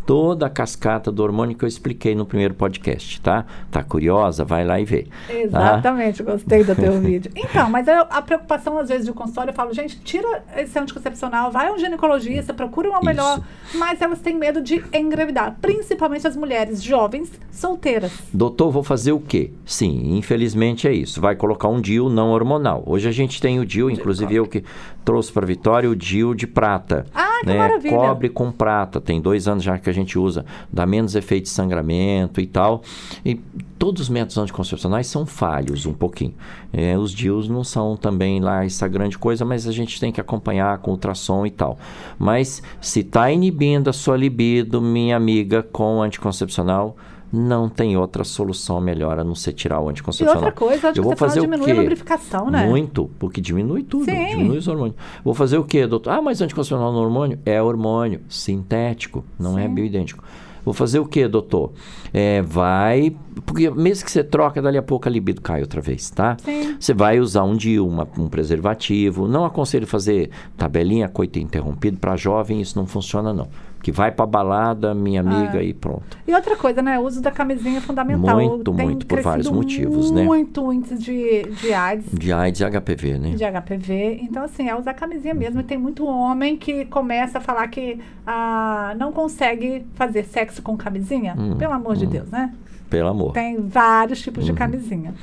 Toda 0.05 0.45
a 0.47 0.49
cascata 0.49 1.11
do 1.11 1.21
hormônio 1.23 1.55
que 1.55 1.63
eu 1.63 1.67
expliquei 1.67 2.15
no 2.15 2.25
primeiro 2.25 2.53
podcast, 2.53 3.21
tá? 3.21 3.45
Tá 3.69 3.83
curiosa? 3.83 4.43
Vai 4.43 4.65
lá 4.65 4.79
e 4.79 4.85
vê. 4.85 5.07
tá? 5.27 5.33
Exatamente, 5.33 6.23
gostei 6.23 6.63
do 6.63 6.75
teu 6.75 6.93
vídeo. 6.99 7.31
Então, 7.35 7.69
mas 7.69 7.87
eu- 7.87 8.05
a 8.09 8.21
preocupação 8.21 8.77
às 8.77 8.89
vezes 8.89 9.07
do 9.07 9.13
consultório, 9.13 9.51
eu 9.51 9.55
falo, 9.55 9.73
gente, 9.73 9.99
tira 10.01 10.43
esse 10.57 10.77
anticoncepcional, 10.77 11.51
vai 11.51 11.67
a 11.67 11.73
um 11.73 11.77
ginecologista, 11.77 12.53
procura 12.53 12.89
uma 12.89 13.01
melhor. 13.01 13.41
Mas 13.75 14.01
elas 14.01 14.19
têm 14.19 14.35
medo 14.35 14.61
de 14.61 14.83
engravidar, 14.93 15.57
principalmente 15.61 16.27
as 16.27 16.35
mulheres 16.35 16.81
jovens 16.83 17.31
solteiras. 17.51 18.11
Doutor, 18.33 18.71
vou 18.71 18.83
fazer 18.83 19.11
o 19.11 19.19
quê? 19.19 19.51
Sim, 19.65 20.17
infelizmente 20.17 20.87
é 20.87 20.93
isso. 20.93 21.21
Vai 21.21 21.35
colocar 21.35 21.67
um 21.67 21.79
DIU 21.79 22.09
não 22.09 22.31
hormonal. 22.31 22.83
Hoje 22.85 23.07
a 23.07 23.11
gente 23.11 23.39
tem 23.41 23.59
o 23.59 23.65
DIU, 23.65 23.89
inclusive 23.89 24.35
eu 24.35 24.47
que 24.47 24.63
trouxe 25.05 25.31
para 25.31 25.45
Vitória 25.45 25.89
o 25.89 25.95
DIU 25.95 26.33
de 26.35 26.47
prata. 26.47 27.05
Ah, 27.13 27.39
que 27.41 27.47
né? 27.47 27.57
maravilha. 27.57 27.95
Cobre 27.95 28.29
com 28.29 28.51
prata. 28.51 28.99
Tem 29.01 29.19
dois 29.21 29.47
anos 29.47 29.63
já 29.63 29.77
que 29.77 29.89
a 29.91 29.93
gente 29.93 30.17
usa. 30.17 30.45
Dá 30.71 30.85
menos 30.85 31.15
efeito 31.15 31.43
de 31.43 31.49
sangramento 31.49 32.41
e 32.41 32.47
tal. 32.47 32.81
E 33.23 33.35
todos 33.77 34.03
os 34.03 34.09
métodos 34.09 34.37
anticoncepcionais 34.37 35.07
são 35.07 35.25
falhos 35.25 35.85
um 35.85 35.93
pouquinho. 35.93 36.33
É, 36.73 36.97
os 36.97 37.11
DIUs 37.11 37.47
não 37.47 37.63
são 37.63 37.95
também 37.95 38.39
lá 38.39 38.65
essa 38.65 38.87
grande 38.87 39.17
coisa, 39.17 39.45
mas 39.45 39.67
a 39.67 39.71
gente 39.71 39.99
tem 39.99 40.11
que 40.11 40.21
acompanhar 40.21 40.77
com 40.79 40.91
ultrassom 40.91 41.45
e 41.45 41.51
tal. 41.51 41.77
Mas 42.17 42.63
se 42.79 43.01
está 43.01 43.31
inibindo 43.31 43.89
a 43.89 43.93
sua 43.93 44.17
libido, 44.17 44.81
minha 44.81 45.15
amiga, 45.15 45.61
com 45.63 46.01
anticoncepcional, 46.01 46.95
não 47.31 47.69
tem 47.69 47.95
outra 47.97 48.23
solução 48.23 48.81
melhor 48.81 49.19
a 49.19 49.23
não 49.23 49.35
ser 49.35 49.53
tirar 49.53 49.79
o 49.79 49.87
E 49.87 49.91
anticoncepcional. 49.91 50.35
outra 50.35 50.51
coisa, 50.51 50.91
Eu 50.95 51.03
vou 51.03 51.15
fazer 51.15 51.39
o 51.39 51.43
diminui 51.43 51.71
a 51.71 51.73
quê? 51.75 51.79
lubrificação, 51.81 52.49
né? 52.49 52.65
Muito, 52.67 53.09
porque 53.17 53.39
diminui 53.39 53.83
tudo, 53.83 54.05
Sim. 54.05 54.27
diminui 54.29 54.57
os 54.57 54.67
hormônios. 54.67 54.95
Vou 55.23 55.33
fazer 55.33 55.57
o 55.57 55.63
quê, 55.63 55.87
doutor? 55.87 56.11
Ah, 56.11 56.21
mas 56.21 56.41
anticoncepcional 56.41 56.91
no 56.91 56.99
hormônio? 56.99 57.39
É 57.45 57.61
hormônio, 57.61 58.21
sintético, 58.29 59.23
não 59.39 59.57
é 59.57 59.67
Sim. 59.67 59.73
bioidêntico. 59.73 60.23
Vou 60.63 60.75
fazer 60.75 60.99
o 60.99 61.05
quê, 61.07 61.27
doutor? 61.27 61.71
É, 62.13 62.39
vai. 62.43 63.15
Porque 63.47 63.67
mesmo 63.71 64.05
que 64.05 64.11
você 64.11 64.23
troca, 64.23 64.61
dali 64.61 64.77
a 64.77 64.83
pouco 64.83 65.07
a 65.07 65.11
libido 65.11 65.41
cai 65.41 65.59
outra 65.61 65.81
vez, 65.81 66.11
tá? 66.11 66.37
Sim. 66.43 66.75
Você 66.79 66.93
vai 66.93 67.19
usar 67.19 67.43
um 67.43 67.55
DIU, 67.55 67.87
uma- 67.87 68.07
um 68.15 68.27
preservativo. 68.27 69.27
Não 69.27 69.43
aconselho 69.43 69.87
fazer 69.87 70.29
tabelinha 70.55 71.09
coito 71.09 71.39
interrompido. 71.39 71.97
Para 71.97 72.15
jovem, 72.15 72.61
isso 72.61 72.77
não 72.77 72.85
funciona, 72.85 73.33
não. 73.33 73.47
Que 73.81 73.91
vai 73.91 74.11
para 74.11 74.25
balada, 74.27 74.93
minha 74.93 75.21
amiga, 75.21 75.57
Ah. 75.59 75.63
e 75.63 75.73
pronto. 75.73 76.17
E 76.27 76.33
outra 76.35 76.55
coisa, 76.55 76.81
né? 76.83 76.99
O 76.99 77.03
uso 77.03 77.19
da 77.21 77.31
camisinha 77.31 77.79
é 77.79 77.81
fundamental. 77.81 78.35
Muito, 78.35 78.71
Tem 78.73 78.85
muito, 78.85 79.05
por 79.07 79.21
vários 79.21 79.49
motivos, 79.49 80.11
né? 80.11 80.23
Muito 80.23 80.71
índice 80.71 80.95
de, 80.99 81.43
de 81.59 81.73
AIDS, 81.73 82.05
De 82.13 82.31
AIDS 82.31 82.61
e 82.61 82.65
HPV, 82.65 83.17
né? 83.17 83.31
de 83.31 83.43
HPV. 83.43 84.19
Então, 84.21 84.43
assim, 84.43 84.69
é 84.69 84.75
usar 84.77 84.93
camisinha 84.93 85.33
mesmo. 85.33 85.61
E 85.61 85.63
tem 85.63 85.77
muito 85.79 86.05
homem 86.05 86.55
que 86.57 86.85
começa 86.85 87.39
a 87.39 87.41
falar 87.41 87.67
que 87.69 87.99
ah, 88.27 88.93
não 88.99 89.11
consegue 89.11 89.83
fazer 89.95 90.25
sexo 90.25 90.61
com 90.61 90.77
camisinha. 90.77 91.35
Hum, 91.37 91.55
Pelo 91.57 91.73
amor 91.73 91.95
de 91.95 92.05
hum. 92.05 92.09
Deus, 92.09 92.29
né? 92.29 92.53
Pelo 92.87 93.07
amor. 93.07 93.31
Tem 93.33 93.57
vários 93.67 94.21
tipos 94.21 94.43
Uhum. 94.47 94.51
de 94.53 94.57
camisinha. 94.59 95.13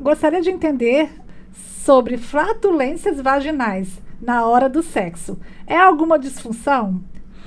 Gostaria 0.00 0.40
de 0.40 0.50
entender 0.50 1.10
sobre 1.52 2.16
flatulências 2.16 3.20
vaginais 3.20 4.00
na 4.20 4.46
hora 4.46 4.68
do 4.68 4.82
sexo. 4.82 5.38
É 5.66 5.76
alguma 5.76 6.18
disfunção? 6.18 7.02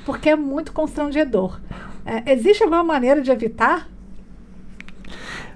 Porque 0.08 0.30
é 0.30 0.38
muito 0.38 0.72
constrangedor. 0.72 1.60
É, 2.06 2.32
existe 2.32 2.64
alguma 2.64 2.82
maneira 2.82 3.22
de 3.22 3.30
evitar? 3.30 3.90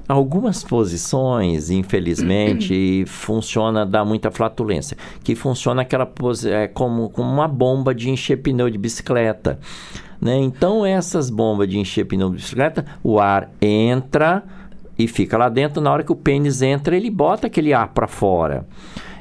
Algumas 0.05 0.62
posições, 0.62 1.70
infelizmente, 1.70 3.05
funciona, 3.08 3.86
dá 3.86 4.03
muita 4.03 4.29
flatulência. 4.29 4.98
Que 5.24 5.36
funciona 5.36 5.84
aquela 5.84 6.05
pose, 6.05 6.50
é, 6.50 6.67
como, 6.67 7.10
como 7.12 7.31
uma 7.31 7.48
bomba 7.48 7.96
de 7.96 8.10
encher 8.10 8.41
pneu 8.41 8.70
de 8.70 8.77
bicicleta. 8.77 9.58
Né? 10.20 10.38
Então, 10.39 10.86
essas 10.86 11.29
bombas 11.29 11.70
de 11.70 11.79
encher 11.79 12.03
pneu 12.03 12.29
de 12.29 12.36
bicicleta, 12.36 12.86
o 13.01 13.22
ar 13.22 13.50
entra 13.62 14.43
e 15.00 15.08
fica 15.08 15.38
lá 15.38 15.48
dentro. 15.48 15.81
Na 15.81 15.93
hora 15.93 16.03
que 16.03 16.12
o 16.12 16.15
pênis 16.15 16.62
entra, 16.62 16.93
ele 16.93 17.10
bota 17.10 17.48
aquele 17.48 17.74
ar 17.74 17.88
para 17.93 18.05
fora. 18.05 18.67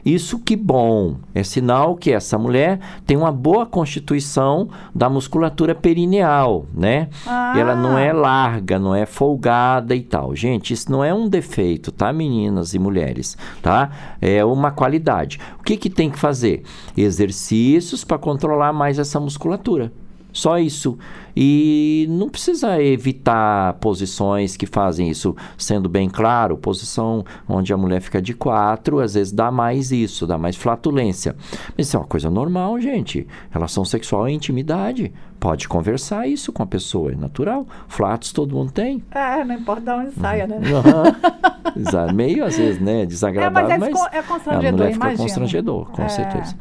Isso 0.05 0.39
que 0.39 0.57
bom, 0.57 1.17
é 1.35 1.43
sinal 1.43 1.97
que 1.97 2.13
essa 2.13 2.39
mulher 2.39 2.81
tem 3.07 3.17
uma 3.17 3.33
boa 3.33 3.67
constituição 3.67 4.69
da 4.95 5.09
musculatura 5.09 5.75
perineal, 5.75 6.67
né? 6.75 7.09
Ah. 7.27 7.55
Ela 7.57 7.75
não 7.75 7.99
é 7.99 8.13
larga, 8.13 8.79
não 8.79 8.95
é 8.95 9.07
folgada 9.07 9.95
e 9.95 10.03
tal. 10.03 10.35
Gente, 10.35 10.73
isso 10.73 10.91
não 10.91 11.05
é 11.05 11.13
um 11.13 11.29
defeito, 11.29 11.93
tá, 11.93 12.13
meninas 12.13 12.75
e 12.75 12.79
mulheres, 12.79 13.37
tá? 13.63 13.91
É 14.21 14.45
uma 14.45 14.71
qualidade. 14.71 15.39
O 15.59 15.63
que 15.63 15.77
que 15.77 15.91
tem 15.91 16.11
que 16.11 16.19
fazer? 16.19 16.63
Exercícios 16.97 18.05
para 18.05 18.19
controlar 18.19 18.73
mais 18.73 18.99
essa 18.99 19.21
musculatura. 19.21 19.93
Só 20.33 20.59
isso. 20.59 20.99
E 21.37 22.07
não 22.11 22.29
precisa 22.29 22.83
evitar 22.83 23.75
posições 23.75 24.57
que 24.57 24.67
fazem 24.67 25.09
isso, 25.09 25.35
sendo 25.57 25.89
bem 25.89 26.09
claro, 26.09 26.57
posição 26.59 27.25
onde 27.49 27.73
a 27.73 27.77
mulher 27.77 28.01
fica 28.01 28.21
de 28.21 28.35
quatro, 28.35 28.99
às 28.99 29.15
vezes 29.15 29.33
dá 29.33 29.51
mais 29.51 29.93
isso, 29.93 30.27
dá 30.27 30.37
mais 30.37 30.57
flatulência. 30.57 31.37
Mas 31.77 31.87
isso 31.87 31.97
é 31.97 32.01
uma 32.01 32.07
coisa 32.07 32.29
normal, 32.31 32.81
gente. 32.81 33.27
Relação 33.51 33.85
sexual 33.85 34.27
é 34.27 34.33
intimidade. 34.33 35.13
Pode 35.39 35.69
conversar 35.69 36.27
isso 36.29 36.53
com 36.53 36.63
a 36.63 36.67
pessoa, 36.67 37.13
é 37.13 37.17
natural. 37.17 37.67
Flatos 37.89 38.33
todo 38.33 38.55
mundo 38.55 38.73
tem. 38.73 39.03
É, 39.11 39.43
não 39.45 39.55
importa 39.55 39.81
de 39.83 39.91
onde 39.91 40.11
saia, 40.21 40.47
né? 40.47 40.59
Exato. 41.77 42.15
Meio 42.15 42.45
às 42.45 42.59
vezes, 42.59 42.81
né? 42.81 43.03
É, 43.03 43.07
Desagradável, 43.07 43.79
mas 43.79 43.89
é, 43.89 43.91
mas, 43.93 44.13
é 44.13 44.19
a 44.19 44.23
constrangedor, 44.23 44.73
mulher 44.79 44.93
fica 44.93 45.07
imagina. 45.07 45.23
constrangedor, 45.25 45.91
com 45.91 46.03
É. 46.03 46.09
certeza. 46.09 46.57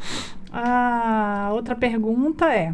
A 0.51 1.49
outra 1.53 1.75
pergunta 1.75 2.45
é: 2.45 2.73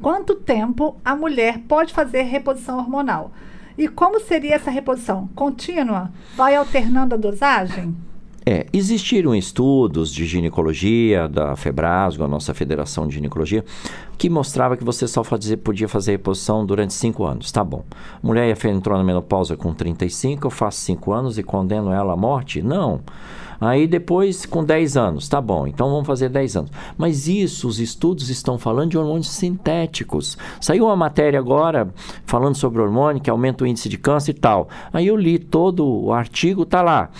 quanto 0.00 0.34
tempo 0.34 0.96
a 1.04 1.14
mulher 1.14 1.58
pode 1.68 1.92
fazer 1.92 2.22
reposição 2.22 2.78
hormonal? 2.78 3.30
E 3.76 3.86
como 3.86 4.18
seria 4.20 4.56
essa 4.56 4.70
reposição? 4.70 5.28
Contínua? 5.34 6.10
Vai 6.36 6.56
alternando 6.56 7.14
a 7.14 7.18
dosagem? 7.18 7.94
É, 8.50 8.66
existiram 8.72 9.34
estudos 9.34 10.10
de 10.10 10.24
ginecologia 10.24 11.28
da 11.28 11.54
Febrasgo, 11.54 12.24
a 12.24 12.28
nossa 12.28 12.54
Federação 12.54 13.06
de 13.06 13.14
Ginecologia, 13.14 13.62
que 14.16 14.30
mostrava 14.30 14.74
que 14.74 14.82
você 14.82 15.06
só 15.06 15.22
fazia, 15.22 15.54
podia 15.54 15.86
fazer 15.86 16.12
reposição 16.12 16.64
durante 16.64 16.94
5 16.94 17.24
anos. 17.24 17.52
Tá 17.52 17.62
bom. 17.62 17.84
Mulher 18.22 18.56
entrou 18.64 18.96
na 18.96 19.04
menopausa 19.04 19.54
com 19.54 19.74
35, 19.74 20.46
eu 20.46 20.50
faço 20.50 20.80
5 20.80 21.12
anos 21.12 21.36
e 21.36 21.42
condeno 21.42 21.92
ela 21.92 22.14
à 22.14 22.16
morte? 22.16 22.62
Não. 22.62 23.02
Aí 23.60 23.86
depois, 23.86 24.46
com 24.46 24.64
10 24.64 24.96
anos, 24.96 25.28
tá 25.28 25.40
bom, 25.40 25.66
então 25.66 25.90
vamos 25.90 26.06
fazer 26.06 26.28
10 26.28 26.56
anos. 26.56 26.70
Mas 26.96 27.26
isso, 27.26 27.66
os 27.66 27.80
estudos 27.80 28.30
estão 28.30 28.58
falando 28.58 28.90
de 28.90 28.98
hormônios 28.98 29.30
sintéticos. 29.30 30.38
Saiu 30.60 30.86
uma 30.86 30.96
matéria 30.96 31.38
agora 31.38 31.88
falando 32.24 32.54
sobre 32.54 32.80
hormônio 32.80 33.20
que 33.20 33.30
aumenta 33.30 33.64
o 33.64 33.66
índice 33.66 33.88
de 33.88 33.98
câncer 33.98 34.32
e 34.32 34.34
tal. 34.34 34.68
Aí 34.92 35.06
eu 35.06 35.16
li 35.16 35.38
todo 35.38 35.86
o 35.86 36.12
artigo, 36.12 36.64
tá 36.64 36.82
lá. 36.82 37.10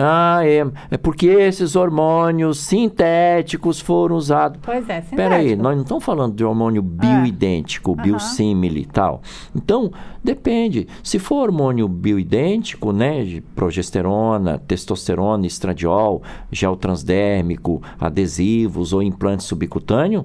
Ah, 0.00 0.46
é, 0.46 0.64
é 0.92 0.96
porque 0.96 1.26
esses 1.26 1.74
hormônios 1.74 2.58
sintéticos 2.58 3.80
foram 3.80 4.14
usados. 4.14 4.60
Pois 4.62 4.88
é, 4.88 5.00
sintético. 5.00 5.16
Peraí, 5.16 5.56
nós 5.56 5.74
não 5.74 5.82
estamos 5.82 6.04
falando 6.04 6.36
de 6.36 6.44
hormônio 6.44 6.80
bioidêntico, 6.80 7.92
Aham. 7.92 8.02
biossímile 8.02 8.82
e 8.82 8.86
tal. 8.86 9.22
Então, 9.56 9.90
depende. 10.22 10.86
Se 11.02 11.18
for 11.18 11.48
hormônio 11.48 11.88
bioidêntico, 11.88 12.92
né, 12.92 13.24
de 13.24 13.40
progesterona, 13.40 14.58
testosterona, 14.58 15.46
estradiol, 15.46 16.22
gel 16.52 16.76
transdérmico, 16.76 17.82
adesivos 17.98 18.92
ou 18.92 19.02
implante 19.02 19.42
subcutâneo, 19.42 20.24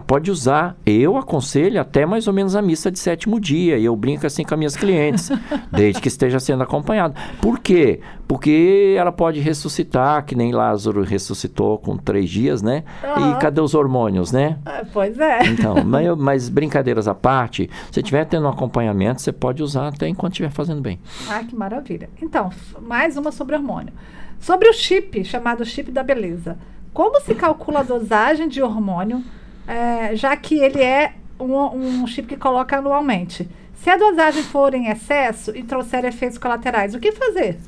pode 0.00 0.30
usar. 0.30 0.76
Eu 0.84 1.16
aconselho 1.16 1.80
até 1.80 2.04
mais 2.06 2.26
ou 2.26 2.32
menos 2.32 2.54
a 2.56 2.62
missa 2.62 2.90
de 2.90 2.98
sétimo 2.98 3.40
dia. 3.40 3.78
E 3.78 3.84
eu 3.84 3.94
brinco 3.96 4.26
assim 4.26 4.44
com 4.44 4.54
as 4.54 4.58
minhas 4.58 4.76
clientes, 4.76 5.30
desde 5.70 6.00
que 6.00 6.08
esteja 6.08 6.40
sendo 6.40 6.62
acompanhado. 6.62 7.14
Por 7.40 7.58
quê? 7.58 8.00
Porque 8.26 8.94
ela 8.98 9.12
pode 9.12 9.40
ressuscitar, 9.40 10.24
que 10.24 10.34
nem 10.34 10.52
Lázaro 10.52 11.02
ressuscitou 11.02 11.78
com 11.78 11.96
três 11.96 12.28
dias, 12.28 12.60
né? 12.62 12.82
E 13.04 13.40
cadê 13.40 13.60
os 13.60 13.74
hormônios, 13.74 14.32
né? 14.32 14.58
Ah, 14.64 14.84
Pois 14.92 15.18
é. 15.18 15.46
Então, 15.46 15.76
mas, 15.84 16.16
mas 16.16 16.48
brincadeiras 16.48 17.06
à 17.06 17.14
parte, 17.14 17.70
se 17.92 18.00
estiver 18.00 18.24
tendo 18.24 18.46
um 18.46 18.50
acompanhamento, 18.50 19.20
você 19.20 19.32
pode 19.32 19.62
usar 19.62 19.88
até 19.88 20.08
enquanto 20.08 20.32
estiver 20.32 20.50
fazendo 20.50 20.80
bem. 20.80 20.98
Ah, 21.28 21.44
que 21.44 21.54
maravilha. 21.54 22.08
Então, 22.20 22.50
mais 22.80 23.16
uma 23.16 23.30
sobre 23.30 23.56
hormônio. 23.56 23.92
Sobre 24.40 24.68
o 24.68 24.72
chip, 24.72 25.24
chamado 25.24 25.64
chip 25.64 25.90
da 25.90 26.02
beleza. 26.02 26.58
Como 26.92 27.20
se 27.20 27.34
calcula 27.34 27.80
a 27.80 27.82
dosagem 27.82 28.48
de 28.48 28.62
hormônio, 28.62 29.22
eh, 29.66 30.16
já 30.16 30.36
que 30.36 30.58
ele 30.58 30.82
é 30.82 31.12
um, 31.38 31.54
um 31.54 32.06
chip 32.06 32.28
que 32.28 32.36
coloca 32.36 32.78
anualmente? 32.78 33.48
Se 33.74 33.90
a 33.90 33.96
dosagem 33.96 34.42
for 34.42 34.74
em 34.74 34.88
excesso 34.88 35.56
e 35.56 35.62
trouxer 35.62 36.04
efeitos 36.04 36.38
colaterais, 36.38 36.94
o 36.94 36.98
que 36.98 37.12
fazer? 37.12 37.58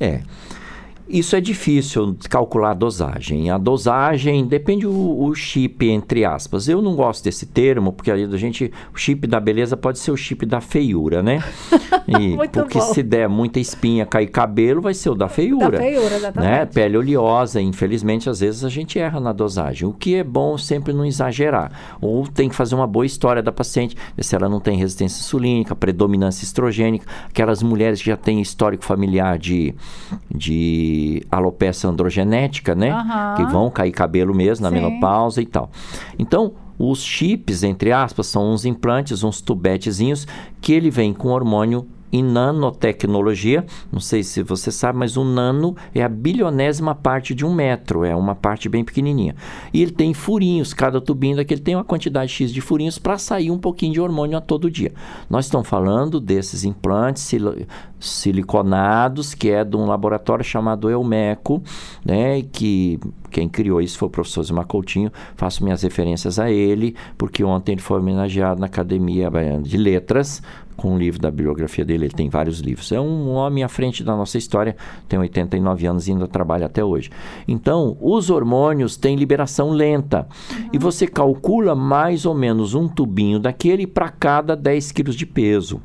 É. 0.00 0.20
Isso 1.08 1.36
é 1.36 1.40
difícil 1.40 2.16
calcular 2.28 2.72
a 2.72 2.74
dosagem. 2.74 3.48
A 3.50 3.58
dosagem 3.58 4.44
depende 4.44 4.86
o, 4.86 5.24
o, 5.24 5.34
chip, 5.34 5.88
entre 5.88 6.24
aspas. 6.24 6.68
Eu 6.68 6.82
não 6.82 6.96
gosto 6.96 7.22
desse 7.22 7.46
termo, 7.46 7.92
porque 7.92 8.10
a 8.10 8.36
gente, 8.36 8.72
o 8.92 8.98
chip 8.98 9.26
da 9.26 9.38
beleza 9.38 9.76
pode 9.76 10.00
ser 10.00 10.10
o 10.10 10.16
chip 10.16 10.44
da 10.44 10.60
feiura, 10.60 11.22
né? 11.22 11.42
E, 12.08 12.36
porque 12.50 12.78
bom. 12.78 12.84
se 12.84 13.02
der 13.02 13.28
muita 13.28 13.58
espinha, 13.58 14.06
cair 14.06 14.28
cabelo, 14.28 14.80
vai 14.80 14.94
ser 14.94 15.10
o 15.10 15.14
da 15.14 15.28
feiura. 15.28 15.72
Da 15.72 15.78
feiura, 15.78 16.14
exatamente. 16.14 16.50
Né? 16.50 16.64
Pele 16.64 16.96
oleosa, 16.96 17.60
infelizmente, 17.60 18.30
às 18.30 18.38
vezes 18.38 18.64
a 18.64 18.68
gente 18.68 18.96
erra 18.96 19.18
na 19.18 19.32
dosagem. 19.32 19.88
O 19.88 19.92
que 19.92 20.14
é 20.14 20.22
bom 20.22 20.56
sempre 20.56 20.92
não 20.92 21.04
exagerar. 21.04 21.96
Ou 22.00 22.24
tem 22.28 22.48
que 22.48 22.54
fazer 22.54 22.76
uma 22.76 22.86
boa 22.86 23.04
história 23.04 23.42
da 23.42 23.50
paciente, 23.50 23.96
ver 24.16 24.22
se 24.22 24.36
ela 24.36 24.48
não 24.48 24.60
tem 24.60 24.78
resistência 24.78 25.18
insulínica, 25.18 25.74
predominância 25.74 26.44
estrogênica, 26.44 27.06
aquelas 27.28 27.60
mulheres 27.60 28.00
que 28.00 28.06
já 28.06 28.16
têm 28.16 28.40
histórico 28.40 28.84
familiar 28.84 29.36
de, 29.36 29.74
de 30.32 30.95
alopecia 31.30 31.88
androgenética, 31.88 32.74
né? 32.74 32.90
Aham. 32.90 33.34
Que 33.36 33.44
vão 33.44 33.70
cair 33.70 33.92
cabelo 33.92 34.34
mesmo 34.34 34.62
na 34.64 34.68
Sim. 34.70 34.76
menopausa 34.76 35.40
e 35.42 35.46
tal. 35.46 35.70
Então, 36.18 36.52
os 36.78 37.02
chips, 37.02 37.62
entre 37.62 37.92
aspas, 37.92 38.26
são 38.26 38.52
uns 38.52 38.64
implantes, 38.64 39.22
uns 39.22 39.40
tubetezinhos, 39.40 40.26
que 40.60 40.72
ele 40.72 40.90
vem 40.90 41.12
com 41.12 41.28
hormônio 41.28 41.86
em 42.12 42.22
nanotecnologia. 42.22 43.64
Não 43.92 44.00
sei 44.00 44.22
se 44.22 44.42
você 44.42 44.70
sabe, 44.70 44.98
mas 44.98 45.16
o 45.16 45.24
nano 45.24 45.76
é 45.94 46.02
a 46.02 46.08
bilionésima 46.08 46.94
parte 46.94 47.34
de 47.34 47.44
um 47.44 47.54
metro, 47.54 48.04
é 48.04 48.14
uma 48.14 48.34
parte 48.34 48.68
bem 48.68 48.84
pequenininha. 48.84 49.34
E 49.72 49.82
ele 49.82 49.90
tem 49.90 50.14
furinhos, 50.14 50.72
cada 50.72 51.00
tubinho 51.00 51.36
daquele 51.36 51.60
tem 51.60 51.74
uma 51.74 51.84
quantidade 51.84 52.30
X 52.32 52.52
de 52.52 52.60
furinhos 52.60 52.98
para 52.98 53.18
sair 53.18 53.50
um 53.50 53.58
pouquinho 53.58 53.92
de 53.92 54.00
hormônio 54.00 54.36
a 54.36 54.40
todo 54.40 54.70
dia. 54.70 54.92
Nós 55.28 55.46
estamos 55.46 55.68
falando 55.68 56.20
desses 56.20 56.64
implantes 56.64 57.22
sil- 57.24 57.66
siliconados, 57.98 59.34
que 59.34 59.50
é 59.50 59.64
de 59.64 59.76
um 59.76 59.86
laboratório 59.86 60.44
chamado 60.44 60.90
Elmeco, 60.90 61.62
né, 62.04 62.42
que 62.42 62.98
quem 63.30 63.48
criou 63.48 63.80
isso 63.80 63.98
foi 63.98 64.08
o 64.08 64.10
professor 64.10 64.42
Zima 64.42 64.64
Coutinho, 64.64 65.10
faço 65.36 65.62
minhas 65.62 65.82
referências 65.82 66.38
a 66.38 66.50
ele, 66.50 66.94
porque 67.18 67.44
ontem 67.44 67.72
ele 67.72 67.80
foi 67.80 67.98
homenageado 67.98 68.60
na 68.60 68.66
Academia 68.66 69.30
de 69.62 69.76
Letras, 69.76 70.42
com 70.76 70.92
um 70.92 70.98
livro 70.98 71.20
da 71.20 71.30
biografia 71.30 71.84
dele, 71.84 72.06
ele 72.06 72.14
tem 72.14 72.28
vários 72.28 72.60
livros. 72.60 72.92
É 72.92 73.00
um 73.00 73.30
homem 73.30 73.64
à 73.64 73.68
frente 73.68 74.04
da 74.04 74.14
nossa 74.14 74.38
história, 74.38 74.76
tem 75.08 75.18
89 75.18 75.86
anos 75.86 76.06
e 76.06 76.12
ainda 76.12 76.28
trabalha 76.28 76.66
até 76.66 76.84
hoje. 76.84 77.10
Então, 77.48 77.96
os 78.00 78.30
hormônios 78.30 78.96
têm 78.96 79.16
liberação 79.16 79.70
lenta. 79.70 80.26
E 80.72 80.78
você 80.78 81.06
calcula 81.06 81.74
mais 81.74 82.26
ou 82.26 82.34
menos 82.34 82.74
um 82.74 82.86
tubinho 82.88 83.40
daquele 83.40 83.86
para 83.86 84.08
cada 84.08 84.54
10 84.54 84.92
quilos 84.92 85.16
de 85.16 85.26
peso. 85.26 85.80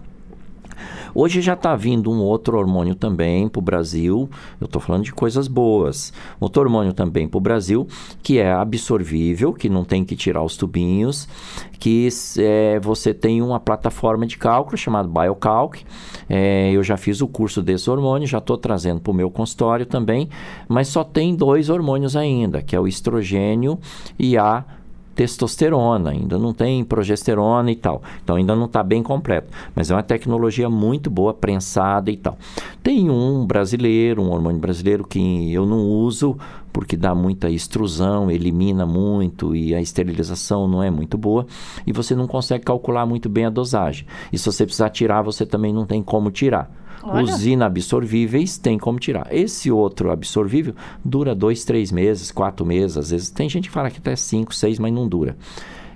Hoje 1.13 1.41
já 1.41 1.53
está 1.53 1.75
vindo 1.75 2.11
um 2.11 2.19
outro 2.19 2.57
hormônio 2.57 2.95
também 2.95 3.47
para 3.49 3.59
o 3.59 3.61
Brasil. 3.61 4.29
Eu 4.59 4.65
estou 4.65 4.81
falando 4.81 5.03
de 5.03 5.11
coisas 5.11 5.47
boas. 5.47 6.13
Outro 6.39 6.61
hormônio 6.61 6.93
também 6.93 7.27
para 7.27 7.37
o 7.37 7.41
Brasil, 7.41 7.87
que 8.23 8.39
é 8.39 8.51
absorvível, 8.51 9.53
que 9.53 9.69
não 9.69 9.83
tem 9.83 10.05
que 10.05 10.15
tirar 10.15 10.43
os 10.43 10.55
tubinhos, 10.55 11.27
que 11.79 12.07
é, 12.37 12.79
você 12.79 13.13
tem 13.13 13.41
uma 13.41 13.59
plataforma 13.59 14.25
de 14.25 14.37
cálculo 14.37 14.77
chamada 14.77 15.07
BioCalc. 15.07 15.83
É, 16.29 16.71
eu 16.71 16.83
já 16.83 16.95
fiz 16.95 17.21
o 17.21 17.27
curso 17.27 17.61
desse 17.61 17.89
hormônio, 17.89 18.27
já 18.27 18.37
estou 18.37 18.57
trazendo 18.57 19.01
para 19.01 19.11
o 19.11 19.15
meu 19.15 19.29
consultório 19.29 19.85
também, 19.85 20.29
mas 20.67 20.87
só 20.87 21.03
tem 21.03 21.35
dois 21.35 21.69
hormônios 21.69 22.15
ainda, 22.15 22.61
que 22.61 22.75
é 22.75 22.79
o 22.79 22.87
estrogênio 22.87 23.79
e 24.17 24.37
a 24.37 24.63
testosterona, 25.15 26.11
ainda 26.11 26.37
não 26.37 26.53
tem 26.53 26.83
progesterona 26.83 27.71
e 27.71 27.75
tal. 27.75 28.01
Então 28.23 28.35
ainda 28.35 28.55
não 28.55 28.65
está 28.65 28.83
bem 28.83 29.03
completo. 29.03 29.49
Mas 29.75 29.91
é 29.91 29.95
uma 29.95 30.03
tecnologia 30.03 30.69
muito 30.69 31.09
boa, 31.09 31.33
prensada 31.33 32.09
e 32.11 32.17
tal. 32.17 32.37
Tem 32.81 33.09
um 33.09 33.45
brasileiro, 33.45 34.21
um 34.21 34.31
hormônio 34.31 34.59
brasileiro 34.59 35.05
que 35.05 35.53
eu 35.53 35.65
não 35.65 35.79
uso 35.79 36.37
porque 36.73 36.95
dá 36.95 37.13
muita 37.13 37.49
extrusão, 37.49 38.31
elimina 38.31 38.85
muito 38.85 39.55
e 39.55 39.75
a 39.75 39.81
esterilização 39.81 40.67
não 40.67 40.81
é 40.81 40.89
muito 40.89 41.17
boa 41.17 41.45
e 41.85 41.91
você 41.91 42.15
não 42.15 42.27
consegue 42.27 42.63
calcular 42.63 43.05
muito 43.05 43.27
bem 43.27 43.45
a 43.45 43.49
dosagem. 43.49 44.07
E 44.31 44.37
se 44.37 44.45
você 44.45 44.65
precisar 44.65 44.89
tirar, 44.89 45.21
você 45.21 45.45
também 45.45 45.73
não 45.73 45.85
tem 45.85 46.01
como 46.01 46.31
tirar. 46.31 46.71
Olha. 47.03 47.23
Os 47.23 47.45
inabsorvíveis 47.45 48.57
tem 48.57 48.77
como 48.77 48.99
tirar. 48.99 49.27
Esse 49.31 49.71
outro 49.71 50.11
absorvível 50.11 50.75
dura 51.03 51.33
dois, 51.33 51.63
três 51.63 51.91
meses, 51.91 52.31
quatro 52.31 52.65
meses. 52.65 52.97
Às 52.97 53.11
vezes 53.11 53.29
tem 53.29 53.49
gente 53.49 53.67
que 53.69 53.73
fala 53.73 53.89
que 53.89 53.99
até 53.99 54.15
cinco, 54.15 54.53
seis, 54.53 54.79
mas 54.79 54.93
não 54.93 55.07
dura. 55.07 55.35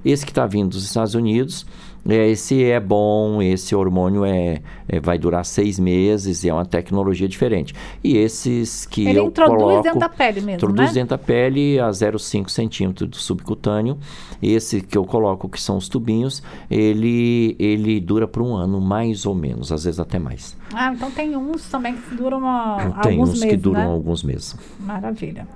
Esse 0.04 0.26
que 0.26 0.32
está 0.32 0.46
vindo 0.46 0.70
dos 0.70 0.84
Estados 0.84 1.16
Unidos, 1.16 1.66
esse 2.08 2.64
é 2.64 2.80
bom, 2.80 3.42
esse 3.42 3.76
hormônio 3.76 4.24
é, 4.24 4.62
é- 4.88 5.00
vai 5.00 5.18
durar 5.18 5.44
seis 5.44 5.80
meses 5.80 6.44
e 6.44 6.50
é 6.50 6.54
uma 6.54 6.66
tecnologia 6.66 7.28
diferente. 7.28 7.74
E 8.04 8.16
esses 8.18 8.86
que 8.86 9.08
Ele 9.08 9.20
eu 9.20 9.26
introduz 9.26 9.58
coloco, 9.62 9.84
dentro 9.84 10.00
da 10.00 10.10
pele 10.10 10.42
mesmo, 10.42 10.52
introduz 10.56 10.88
né? 10.90 10.94
dentro 10.94 11.10
da 11.10 11.18
pele 11.18 11.80
a 11.80 11.90
0,5 11.90 12.50
centímetro 12.50 13.08
do 13.08 13.16
subcutâneo. 13.16 13.98
Esse 14.42 14.82
que 14.82 14.98
eu 14.98 15.06
coloco, 15.06 15.50
que 15.50 15.60
são 15.60 15.78
os 15.78 15.90
tubinhos, 15.90 16.44
ele, 16.70 17.56
ele 17.58 18.00
dura 18.00 18.28
por 18.28 18.44
um 18.44 18.56
ano, 18.56 18.80
mais 18.80 19.26
ou 19.26 19.34
menos, 19.34 19.72
às 19.72 19.86
vezes 19.86 20.00
até 20.00 20.20
mais. 20.20 20.56
Ah, 20.74 20.94
então 20.94 21.10
tem 21.10 21.36
uns 21.36 21.66
também 21.70 21.96
que 21.96 22.16
duram 22.16 22.40
uma, 22.40 22.78
Tem 23.02 23.14
alguns 23.14 23.30
uns 23.30 23.40
meses, 23.40 23.50
que 23.50 23.58
duram 23.58 23.80
né? 23.80 23.86
alguns 23.88 24.24
meses. 24.24 24.56
Maravilha. 24.80 25.48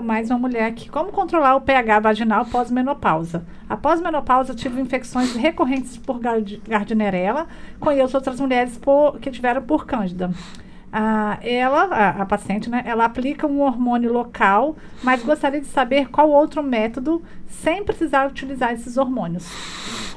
Mais 0.00 0.30
uma 0.30 0.38
mulher 0.38 0.66
aqui. 0.66 0.88
Como 0.88 1.12
controlar 1.12 1.54
o 1.54 1.60
pH 1.60 2.00
vaginal 2.00 2.46
pós-menopausa? 2.46 3.44
Após 3.68 4.00
menopausa, 4.00 4.54
tive 4.54 4.80
infecções 4.80 5.34
recorrentes 5.34 5.96
por 5.98 6.18
gard- 6.18 6.60
gardnerella. 6.66 7.46
Conheço 7.78 8.16
outras 8.16 8.40
mulheres 8.40 8.76
por- 8.78 9.18
que 9.20 9.30
tiveram 9.30 9.62
por 9.62 9.84
cândida. 9.86 10.30
Ah, 10.90 11.38
ela, 11.42 11.84
a, 11.84 12.22
a 12.22 12.26
paciente, 12.26 12.68
né? 12.68 12.82
Ela 12.86 13.04
aplica 13.04 13.46
um 13.46 13.60
hormônio 13.60 14.12
local, 14.12 14.76
mas 15.02 15.22
gostaria 15.22 15.60
de 15.60 15.66
saber 15.66 16.08
qual 16.10 16.28
outro 16.30 16.62
método 16.62 17.22
sem 17.48 17.84
precisar 17.84 18.26
utilizar 18.28 18.72
esses 18.72 18.96
hormônios. 18.96 19.46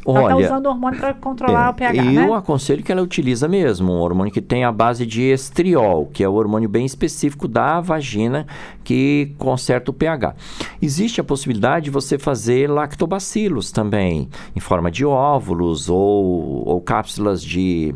Ela 0.06 0.22
está 0.24 0.36
usando 0.38 0.66
hormônio 0.68 1.00
para 1.00 1.14
controlar 1.14 1.68
É, 1.68 1.70
o 1.70 1.74
pH, 1.74 2.04
eu 2.04 2.14
né? 2.14 2.34
aconselho 2.34 2.84
que 2.84 2.92
ela 2.92 3.02
utiliza 3.02 3.48
mesmo 3.48 3.92
um 3.92 4.00
hormônio 4.02 4.32
que 4.32 4.42
tem 4.42 4.64
a 4.64 4.72
base 4.72 5.06
de 5.06 5.24
estriol, 5.24 6.08
que 6.14 6.24
é 6.24 6.30
o 6.30 6.34
hormônio 6.34 6.70
bem 6.70 6.86
específico 6.86 7.48
da 7.48 7.82
vagina 7.82 8.46
que 8.84 9.34
conserta 9.38 9.90
o 9.90 9.94
pH. 9.94 10.36
Existe 10.82 11.20
a 11.20 11.24
possibilidade 11.24 11.86
de 11.86 11.92
você 11.92 12.20
fazer 12.20 12.70
lactobacilos 12.70 13.72
também, 13.72 14.30
em 14.56 14.60
forma 14.60 14.92
de 14.92 15.06
óvulos 15.06 15.90
ou, 15.90 16.68
ou 16.68 16.82
cápsulas 16.82 17.44
de 17.44 17.94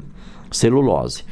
celulose. 0.51 1.23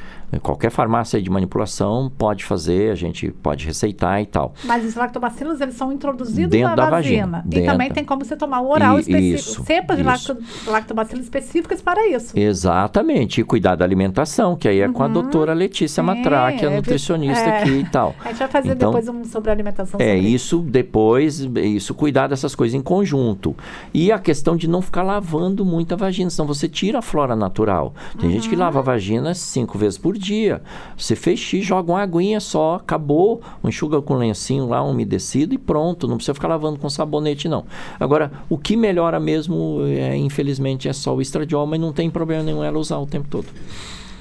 Qualquer 0.42 0.70
farmácia 0.70 1.22
de 1.22 1.30
manipulação 1.30 2.12
pode 2.18 2.44
fazer, 2.46 2.92
a 2.92 2.96
gente 2.96 3.32
pode 3.32 3.66
receitar 3.66 4.22
e 4.22 4.26
tal. 4.26 4.54
Mas 4.66 4.86
os 4.86 4.94
lactobacilos, 4.96 5.62
eles 5.62 5.76
são 5.76 5.92
introduzidos 5.92 6.52
Dentro 6.52 6.70
na 6.70 6.76
da 6.76 6.90
vagina. 6.90 7.26
vagina, 7.28 7.44
E 7.46 7.50
dentro. 7.50 7.72
também 7.72 7.90
tem 7.92 8.04
como 8.04 8.24
você 8.26 8.36
tomar 8.36 8.60
o 8.62 8.70
oral 8.70 8.98
E- 8.98 9.02
específico. 9.02 9.36
isso, 9.36 9.64
Cepas 9.64 9.98
de 9.98 10.04
isso. 10.14 10.38
lactobacilos 10.68 11.24
específicas 11.26 11.82
para 11.82 12.08
isso. 12.10 12.38
Exatamente, 12.38 13.40
e 13.42 13.44
cuidar 13.44 13.76
da 13.76 13.86
alimentação, 13.86 14.56
que 14.56 14.68
aí 14.68 14.82
é 14.82 14.90
com 14.90 15.02
a 15.02 15.08
doutora 15.08 15.54
Letícia 15.54 16.02
Sim, 16.04 16.08
Matraque, 16.08 16.66
a 16.66 16.72
é, 16.72 16.76
nutricionista 16.76 17.44
é. 17.50 17.60
aqui 17.62 17.72
e 17.80 17.86
tal. 17.86 18.14
A 18.24 18.28
gente 18.30 18.40
vai 18.40 18.48
fazer 18.50 18.72
Então, 18.74 18.92
depois 18.92 19.08
um 19.08 19.24
sobre 19.24 19.50
alimentação. 19.50 20.00
É, 20.00 20.16
sobre 20.16 20.28
isso 20.30 20.60
depois, 20.60 21.40
isso 21.56 21.94
cuidar 21.94 22.28
dessas 22.28 22.54
coisas 22.54 22.76
em 22.76 22.82
conjunto. 22.82 23.56
E 23.94 24.12
a 24.12 24.20
questão 24.20 24.56
de 24.58 24.68
não 24.68 24.82
ficar 24.82 25.04
lavando 25.04 25.66
muito 25.66 25.94
a 25.94 25.96
vagina, 25.96 26.30
senão 26.30 26.46
você 26.48 26.68
tira 26.68 27.00
a 27.00 27.02
flora 27.02 27.36
natural. 27.36 27.94
Tem 28.20 28.30
gente 28.30 28.50
que 28.50 28.56
Uhum. 28.56 28.62
lava 28.62 28.80
a 28.80 28.82
vagina 28.82 29.34
cinco 29.34 29.78
vezes 29.78 29.98
por 29.98 30.17
dia. 30.18 30.62
Você 30.98 31.16
fez 31.16 31.40
xixi, 31.40 31.62
joga 31.62 31.92
uma 31.92 32.02
aguinha 32.02 32.40
só, 32.40 32.76
acabou, 32.76 33.42
enxuga 33.64 34.02
com 34.02 34.16
lencinho 34.16 34.68
lá 34.68 34.82
umedecido 34.82 35.54
e 35.54 35.58
pronto. 35.58 36.08
Não 36.08 36.16
precisa 36.18 36.34
ficar 36.34 36.48
lavando 36.48 36.80
com 36.80 36.90
sabonete, 36.90 37.48
não. 37.48 37.66
Agora, 38.00 38.32
o 38.50 38.58
que 38.58 38.76
melhora 38.76 39.20
mesmo, 39.20 39.80
é, 39.86 40.16
infelizmente, 40.18 40.88
é 40.88 40.94
só 40.94 41.16
o 41.16 41.22
estradiol, 41.22 41.66
mas 41.66 41.80
não 41.80 41.94
tem 41.94 42.10
problema 42.10 42.44
nenhum 42.44 42.64
ela 42.64 42.78
usar 42.78 42.98
o 42.98 43.06
tempo 43.06 43.28
todo. 43.30 43.48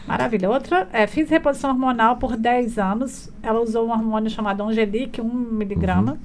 Maravilha. 0.06 0.48
Outra, 0.48 0.88
é, 0.92 1.06
fiz 1.06 1.28
reposição 1.28 1.70
hormonal 1.70 2.16
por 2.16 2.36
10 2.36 2.78
anos. 2.78 3.28
Ela 3.42 3.60
usou 3.60 3.88
um 3.88 3.90
hormônio 3.90 4.30
chamado 4.30 4.62
Angelique, 4.62 5.20
1 5.20 5.24
miligrama. 5.24 6.12
Uhum. 6.12 6.18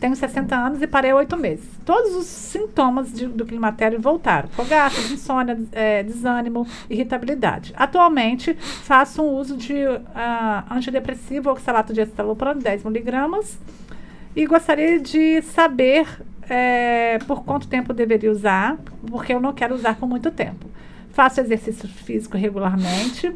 Tenho 0.00 0.16
60 0.16 0.56
anos 0.56 0.80
e 0.80 0.86
parei 0.86 1.12
8 1.12 1.36
meses. 1.36 1.68
Todos 1.84 2.16
os 2.16 2.24
sintomas 2.26 3.12
de- 3.12 3.26
do 3.26 3.44
climatério 3.44 4.00
voltaram. 4.00 4.48
Fogaças, 4.48 5.10
insônia, 5.10 5.60
é, 5.72 6.02
desânimo, 6.02 6.66
irritabilidade. 6.88 7.74
Atualmente, 7.76 8.54
faço 8.54 9.22
um 9.22 9.34
uso 9.36 9.58
de 9.58 9.74
ah, 10.14 10.64
antidepressivo, 10.70 11.50
oxalato 11.50 11.92
de 11.92 12.00
estalopram, 12.00 12.56
10 12.58 12.82
miligramas. 12.84 13.58
E 14.34 14.46
gostaria 14.46 14.98
de 14.98 15.42
saber 15.42 16.06
é, 16.48 17.18
por 17.26 17.44
quanto 17.44 17.68
tempo 17.68 17.92
deveria 17.92 18.32
usar, 18.32 18.78
porque 19.06 19.34
eu 19.34 19.40
não 19.40 19.52
quero 19.52 19.74
usar 19.74 19.96
por 19.96 20.08
muito 20.08 20.30
tempo. 20.30 20.66
Faço 21.12 21.40
exercício 21.42 21.86
físico 21.86 22.38
regularmente. 22.38 23.34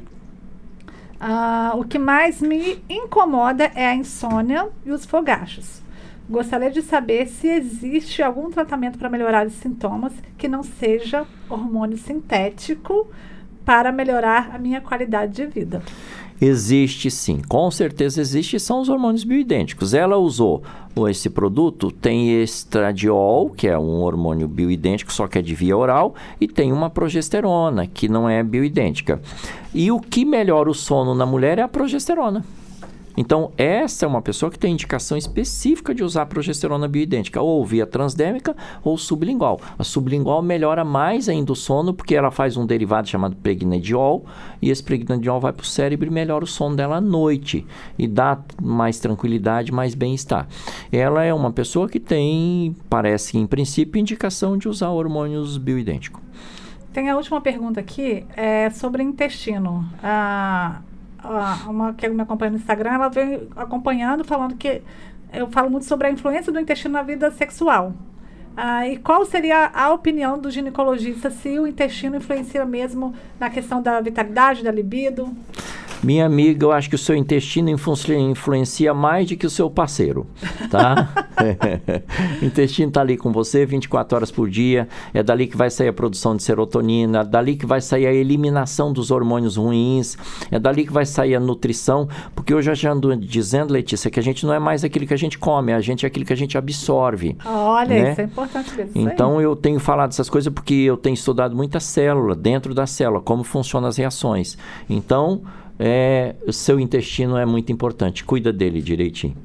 Ah, 1.21 1.73
o 1.75 1.85
que 1.85 1.99
mais 1.99 2.41
me 2.41 2.83
incomoda 2.89 3.71
é 3.75 3.87
a 3.87 3.95
insônia 3.95 4.69
e 4.87 4.91
os 4.91 5.05
fogachos. 5.05 5.84
Gostaria 6.29 6.71
de 6.71 6.81
saber 6.81 7.27
se 7.27 7.49
existe 7.49 8.23
algum 8.23 8.51
tratamento 8.51 8.99
para 8.99 9.11
melhorar 9.11 9.47
os 9.47 9.53
sintomas 9.53 10.13
que 10.39 10.49
não 10.49 10.63
seja 10.63 11.27
hormônio 11.51 11.99
sintético 11.99 13.07
para 13.63 13.93
melhorar 13.93 14.51
a 14.55 14.59
minha 14.59 14.81
qualidade 14.81 15.33
de 15.35 15.47
vida? 15.47 15.83
Existe 16.41 17.11
sim, 17.11 17.41
com 17.47 17.71
certeza 17.71 18.21
existe, 18.21 18.59
são 18.59 18.81
os 18.81 18.89
hormônios 18.89 19.23
bioidênticos. 19.23 19.95
Ela 19.95 20.17
usou 20.17 20.63
esse 21.09 21.31
produto, 21.31 21.91
tem 21.91 22.43
estradiol, 22.43 23.51
que 23.51 23.69
é 23.69 23.79
um 23.79 24.01
hormônio 24.01 24.49
bioidêntico, 24.49 25.13
só 25.13 25.29
que 25.29 25.39
é 25.39 25.43
de 25.43 25.55
via 25.55 25.77
oral, 25.77 26.15
e 26.41 26.49
tem 26.49 26.73
uma 26.73 26.91
progesterona, 26.91 27.87
que 27.87 28.09
não 28.09 28.29
é 28.29 28.43
bioidêntica. 28.43 29.21
E 29.73 29.93
o 29.93 30.01
que 30.01 30.25
melhora 30.25 30.71
o 30.71 30.75
sono 30.75 31.15
na 31.15 31.25
mulher 31.25 31.59
é 31.59 31.63
a 31.63 31.69
progesterona. 31.69 32.45
Então, 33.17 33.53
essa 33.57 34.05
é 34.05 34.09
uma 34.09 34.21
pessoa 34.21 34.51
que 34.51 34.59
tem 34.59 34.73
indicação 34.73 35.17
específica 35.17 35.95
de 35.95 36.03
usar 36.03 36.27
progesterona 36.27 36.89
bioidêntica, 36.89 37.41
ou 37.41 37.65
via 37.65 37.87
transdérmica 37.87 38.57
ou 38.83 38.99
sublingual. 38.99 39.61
A 39.79 39.85
sublingual 39.85 40.43
melhora 40.43 40.85
mais 40.85 41.29
ainda 41.29 41.53
o 41.53 41.57
sono, 41.57 41.95
porque 41.95 42.15
ela 42.15 42.31
faz 42.31 42.57
um 42.57 42.67
derivado 42.67 43.09
chamado 43.09 43.37
pregnediol, 43.37 44.25
e 44.61 44.71
esse 44.71 44.83
pregnediol 44.83 45.41
vai 45.41 45.53
para 45.53 45.63
o 45.63 45.67
cérebro 45.67 46.09
e 46.09 46.11
melhora 46.11 46.45
o 46.45 46.49
sono 46.49 46.77
dela 46.77 46.97
à 46.97 47.01
noite, 47.01 47.67
e 47.99 48.09
dá 48.09 48.39
mais 48.61 48.99
tranquilidade, 48.99 49.73
mais 49.73 49.95
bem-estar. 49.95 50.49
Ela 50.91 51.25
é 51.25 51.33
uma 51.33 51.53
pessoa 51.53 51.89
que 51.89 52.01
tem, 52.01 52.75
parece 52.89 53.39
em 53.39 53.47
princípio, 53.47 54.01
indicação 54.01 54.57
de 54.59 54.69
usar 54.69 54.91
hormônios 54.91 55.57
bioidênticos. 55.57 56.21
Tem 56.93 57.11
a 57.11 57.17
última 57.17 57.41
pergunta 57.41 57.81
aqui, 57.81 58.25
é 58.37 58.71
sobre 58.71 59.03
intestino. 59.03 59.85
Ah, 60.01 60.81
uma 61.67 61.93
que 61.95 62.09
me 62.09 62.23
acompanha 62.23 62.53
no 62.53 62.57
Instagram, 62.59 62.93
ela 62.93 63.09
vem 63.09 63.49
acompanhando, 63.57 64.25
falando 64.25 64.57
que 64.57 64.83
eu 65.33 65.49
falo 65.51 65.71
muito 65.71 65.87
sobre 65.87 66.07
a 66.07 66.11
influência 66.11 66.53
do 66.53 66.61
intestino 66.61 66.95
na 66.95 67.03
vida 67.03 67.31
sexual. 67.31 67.93
Ah, 68.57 68.87
e 68.87 68.99
qual 68.99 69.25
seria 69.25 69.71
a 69.75 69.93
opinião 69.93 70.39
do 70.39 70.49
ginecologista 70.49 71.29
se 71.29 71.59
o 71.59 71.67
intestino 71.67 72.17
influencia 72.17 72.65
mesmo 72.65 73.13
na 73.39 73.51
questão 73.51 73.83
da 73.83 74.01
vitalidade, 74.01 74.63
da 74.63 74.71
libido? 74.71 75.35
Minha 76.05 76.27
amiga, 76.27 76.67
eu 76.67 76.73
acho 76.73 76.89
que 76.91 76.95
o 76.95 76.99
seu 76.99 77.17
intestino 77.17 77.71
influencia 77.71 78.93
mais 78.93 79.27
do 79.27 79.37
que 79.37 79.47
o 79.47 79.51
seu 79.51 79.71
parceiro, 79.71 80.27
tá? 80.71 81.09
o 82.43 82.45
intestino 82.45 82.89
está 82.89 83.01
ali 83.01 83.17
com 83.17 83.33
você 83.33 83.65
24 83.65 84.15
horas 84.15 84.31
por 84.31 84.51
dia, 84.51 84.87
é 85.15 85.23
dali 85.23 85.47
que 85.47 85.57
vai 85.57 85.71
sair 85.71 85.89
a 85.89 85.93
produção 85.95 86.37
de 86.37 86.43
serotonina, 86.43 87.21
é 87.21 87.25
dali 87.25 87.57
que 87.57 87.65
vai 87.65 87.81
sair 87.81 88.07
a 88.07 88.13
eliminação 88.13 88.93
dos 88.93 89.11
hormônios 89.11 89.57
ruins, 89.57 90.19
é 90.51 90.59
dali 90.59 90.85
que 90.87 90.93
vai 90.93 91.07
sair 91.07 91.37
a 91.37 91.41
nutrição, 91.41 92.07
porque 92.35 92.53
eu 92.53 92.61
já 92.61 92.75
ando 92.93 93.17
dizendo, 93.17 93.73
Letícia, 93.73 94.11
que 94.11 94.21
a 94.21 94.23
gente 94.23 94.45
não 94.45 94.53
é 94.53 94.59
mais 94.59 94.85
aquilo 94.85 95.07
que 95.07 95.15
a 95.15 95.19
gente 95.19 95.39
come, 95.39 95.73
a 95.73 95.81
gente 95.81 96.05
é 96.05 96.07
aquilo 96.07 96.27
que 96.27 96.35
a 96.35 96.37
gente 96.37 96.59
absorve. 96.59 97.35
Olha, 97.47 97.89
né? 97.89 98.13
isso 98.13 98.21
é 98.21 98.25
importante. 98.25 98.71
Então 98.95 99.41
eu 99.41 99.57
tenho 99.57 99.81
falado 99.81 100.11
essas 100.11 100.29
coisas 100.29 100.53
porque 100.53 100.75
eu 100.75 100.99
tenho 100.99 101.15
estudado 101.15 101.57
muita 101.57 101.81
célula, 101.81 102.35
dentro 102.35 102.75
da 102.75 102.87
célula, 102.87 103.23
como 103.23 103.43
funcionam 103.43 103.89
as 103.89 103.97
reações. 103.97 104.59
Então, 104.89 105.43
é, 105.79 106.35
seu 106.51 106.79
intestino 106.79 107.37
é 107.37 107.45
muito 107.45 107.73
importante. 107.73 108.25
Cuida 108.25 108.53
dele 108.53 108.81
direitinho. 108.81 109.37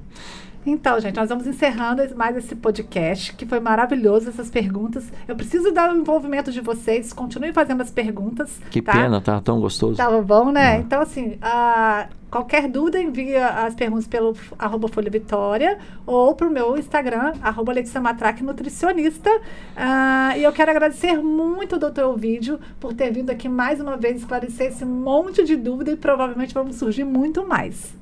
Então, 0.70 1.00
gente, 1.00 1.16
nós 1.16 1.30
vamos 1.30 1.48
encerrando 1.48 2.04
mais 2.16 2.38
esse 2.38 2.56
podcast, 2.56 3.34
que 3.34 3.44
foi 3.44 3.60
maravilhoso 3.60 4.30
essas 4.30 4.52
perguntas. 4.52 5.12
Eu 5.28 5.36
preciso 5.36 5.72
dar 5.72 5.92
o 5.92 5.98
envolvimento 5.98 6.52
de 6.52 6.62
vocês, 6.62 7.12
continuem 7.12 7.52
fazendo 7.52 7.82
as 7.82 7.90
perguntas. 7.90 8.62
Que 8.70 8.80
tá? 8.80 8.92
pena, 8.92 9.20
tá 9.20 9.42
tão 9.42 9.60
gostoso. 9.60 9.98
Tava 9.98 10.22
bom, 10.22 10.52
né? 10.52 10.74
Ah. 10.74 10.78
Então, 10.78 11.02
assim, 11.02 11.40
qualquer 12.30 12.68
dúvida, 12.70 13.02
envia 13.02 13.48
as 13.48 13.74
perguntas 13.74 14.06
pelo 14.06 14.38
arroba 14.60 14.88
Folha 14.88 15.10
Vitória 15.10 15.80
ou 16.06 16.36
pro 16.36 16.52
meu 16.52 16.78
Instagram, 16.78 17.34
arroba 17.42 17.74
Letícia 17.74 18.00
Matraque 18.00 18.44
Nutricionista. 18.44 19.30
Uh, 19.32 20.38
e 20.38 20.44
eu 20.44 20.52
quero 20.54 20.70
agradecer 20.70 21.18
muito 21.18 21.78
o 21.78 21.80
doutor 21.80 22.06
Ovídio 22.06 22.60
por 22.80 22.94
ter 22.94 23.12
vindo 23.12 23.32
aqui 23.32 23.50
mais 23.50 23.82
uma 23.82 23.98
vez 23.98 24.18
esclarecer 24.18 24.68
esse 24.68 24.86
monte 24.86 25.44
de 25.44 25.56
dúvida 25.56 25.92
e 25.92 25.96
provavelmente 25.96 26.54
vamos 26.54 26.76
surgir 26.76 27.04
muito 27.04 27.48
mais 27.48 27.98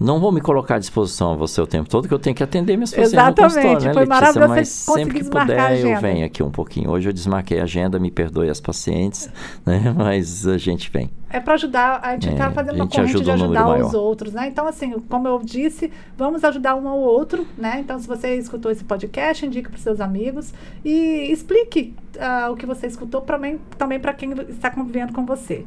não 0.00 0.18
vou 0.18 0.32
me 0.32 0.40
colocar 0.40 0.76
à 0.76 0.78
disposição 0.78 1.32
a 1.32 1.36
você 1.36 1.60
o 1.60 1.66
tempo 1.66 1.86
todo, 1.86 2.08
que 2.08 2.14
eu 2.14 2.18
tenho 2.18 2.34
que 2.34 2.42
atender 2.42 2.74
minhas 2.74 2.90
pacientes 2.90 3.12
Exatamente, 3.12 3.38
no 3.38 3.44
consultório, 3.44 3.86
né, 3.86 3.92
foi 3.92 4.02
Letícia? 4.02 4.20
maravilhoso 4.20 4.48
Mas 4.48 4.68
sempre 4.68 5.20
que 5.20 5.24
puder, 5.28 5.80
eu 5.80 6.00
venho 6.00 6.24
aqui 6.24 6.42
um 6.42 6.50
pouquinho. 6.50 6.90
Hoje 6.90 7.10
eu 7.10 7.12
desmarquei 7.12 7.60
a 7.60 7.64
agenda, 7.64 7.98
me 7.98 8.10
perdoe 8.10 8.48
as 8.48 8.62
pacientes, 8.62 9.28
né? 9.66 9.94
Mas 9.94 10.46
a 10.46 10.56
gente 10.56 10.90
vem. 10.90 11.10
É 11.28 11.38
para 11.38 11.52
ajudar, 11.54 12.00
a 12.02 12.12
gente 12.12 12.30
está 12.30 12.46
é, 12.46 12.50
fazendo 12.50 12.76
uma 12.76 12.88
corrente 12.88 13.20
de 13.20 13.30
ajudar 13.30 13.78
os 13.78 13.92
outros, 13.92 14.32
né? 14.32 14.48
Então, 14.48 14.66
assim, 14.66 14.98
como 15.00 15.28
eu 15.28 15.38
disse, 15.38 15.92
vamos 16.16 16.42
ajudar 16.44 16.74
um 16.76 16.88
ao 16.88 16.98
outro, 16.98 17.46
né? 17.58 17.78
Então, 17.78 17.98
se 17.98 18.08
você 18.08 18.36
escutou 18.36 18.72
esse 18.72 18.82
podcast, 18.82 19.44
indique 19.44 19.68
para 19.68 19.78
seus 19.78 20.00
amigos 20.00 20.54
e 20.82 21.30
explique 21.30 21.94
uh, 22.16 22.50
o 22.50 22.56
que 22.56 22.64
você 22.64 22.86
escutou 22.86 23.20
pra 23.20 23.38
mim, 23.38 23.60
também 23.76 24.00
para 24.00 24.14
quem 24.14 24.32
está 24.48 24.70
convivendo 24.70 25.12
com 25.12 25.26
você. 25.26 25.66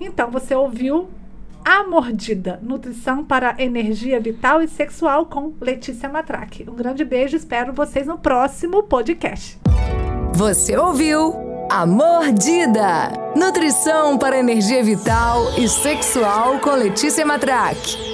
Então, 0.00 0.30
você 0.30 0.54
ouviu 0.54 1.08
a 1.64 1.84
Mordida, 1.84 2.58
nutrição 2.62 3.24
para 3.24 3.54
energia 3.58 4.20
vital 4.20 4.62
e 4.62 4.68
sexual 4.68 5.26
com 5.26 5.54
Letícia 5.60 6.08
Matraque. 6.08 6.66
Um 6.68 6.74
grande 6.74 7.04
beijo, 7.04 7.36
espero 7.36 7.72
vocês 7.72 8.06
no 8.06 8.18
próximo 8.18 8.82
podcast. 8.82 9.58
Você 10.34 10.76
ouviu 10.76 11.34
A 11.70 11.86
Mordida, 11.86 13.12
nutrição 13.36 14.18
para 14.18 14.38
energia 14.38 14.82
vital 14.82 15.52
e 15.56 15.68
sexual 15.68 16.58
com 16.58 16.70
Letícia 16.70 17.24
Matraque. 17.24 18.11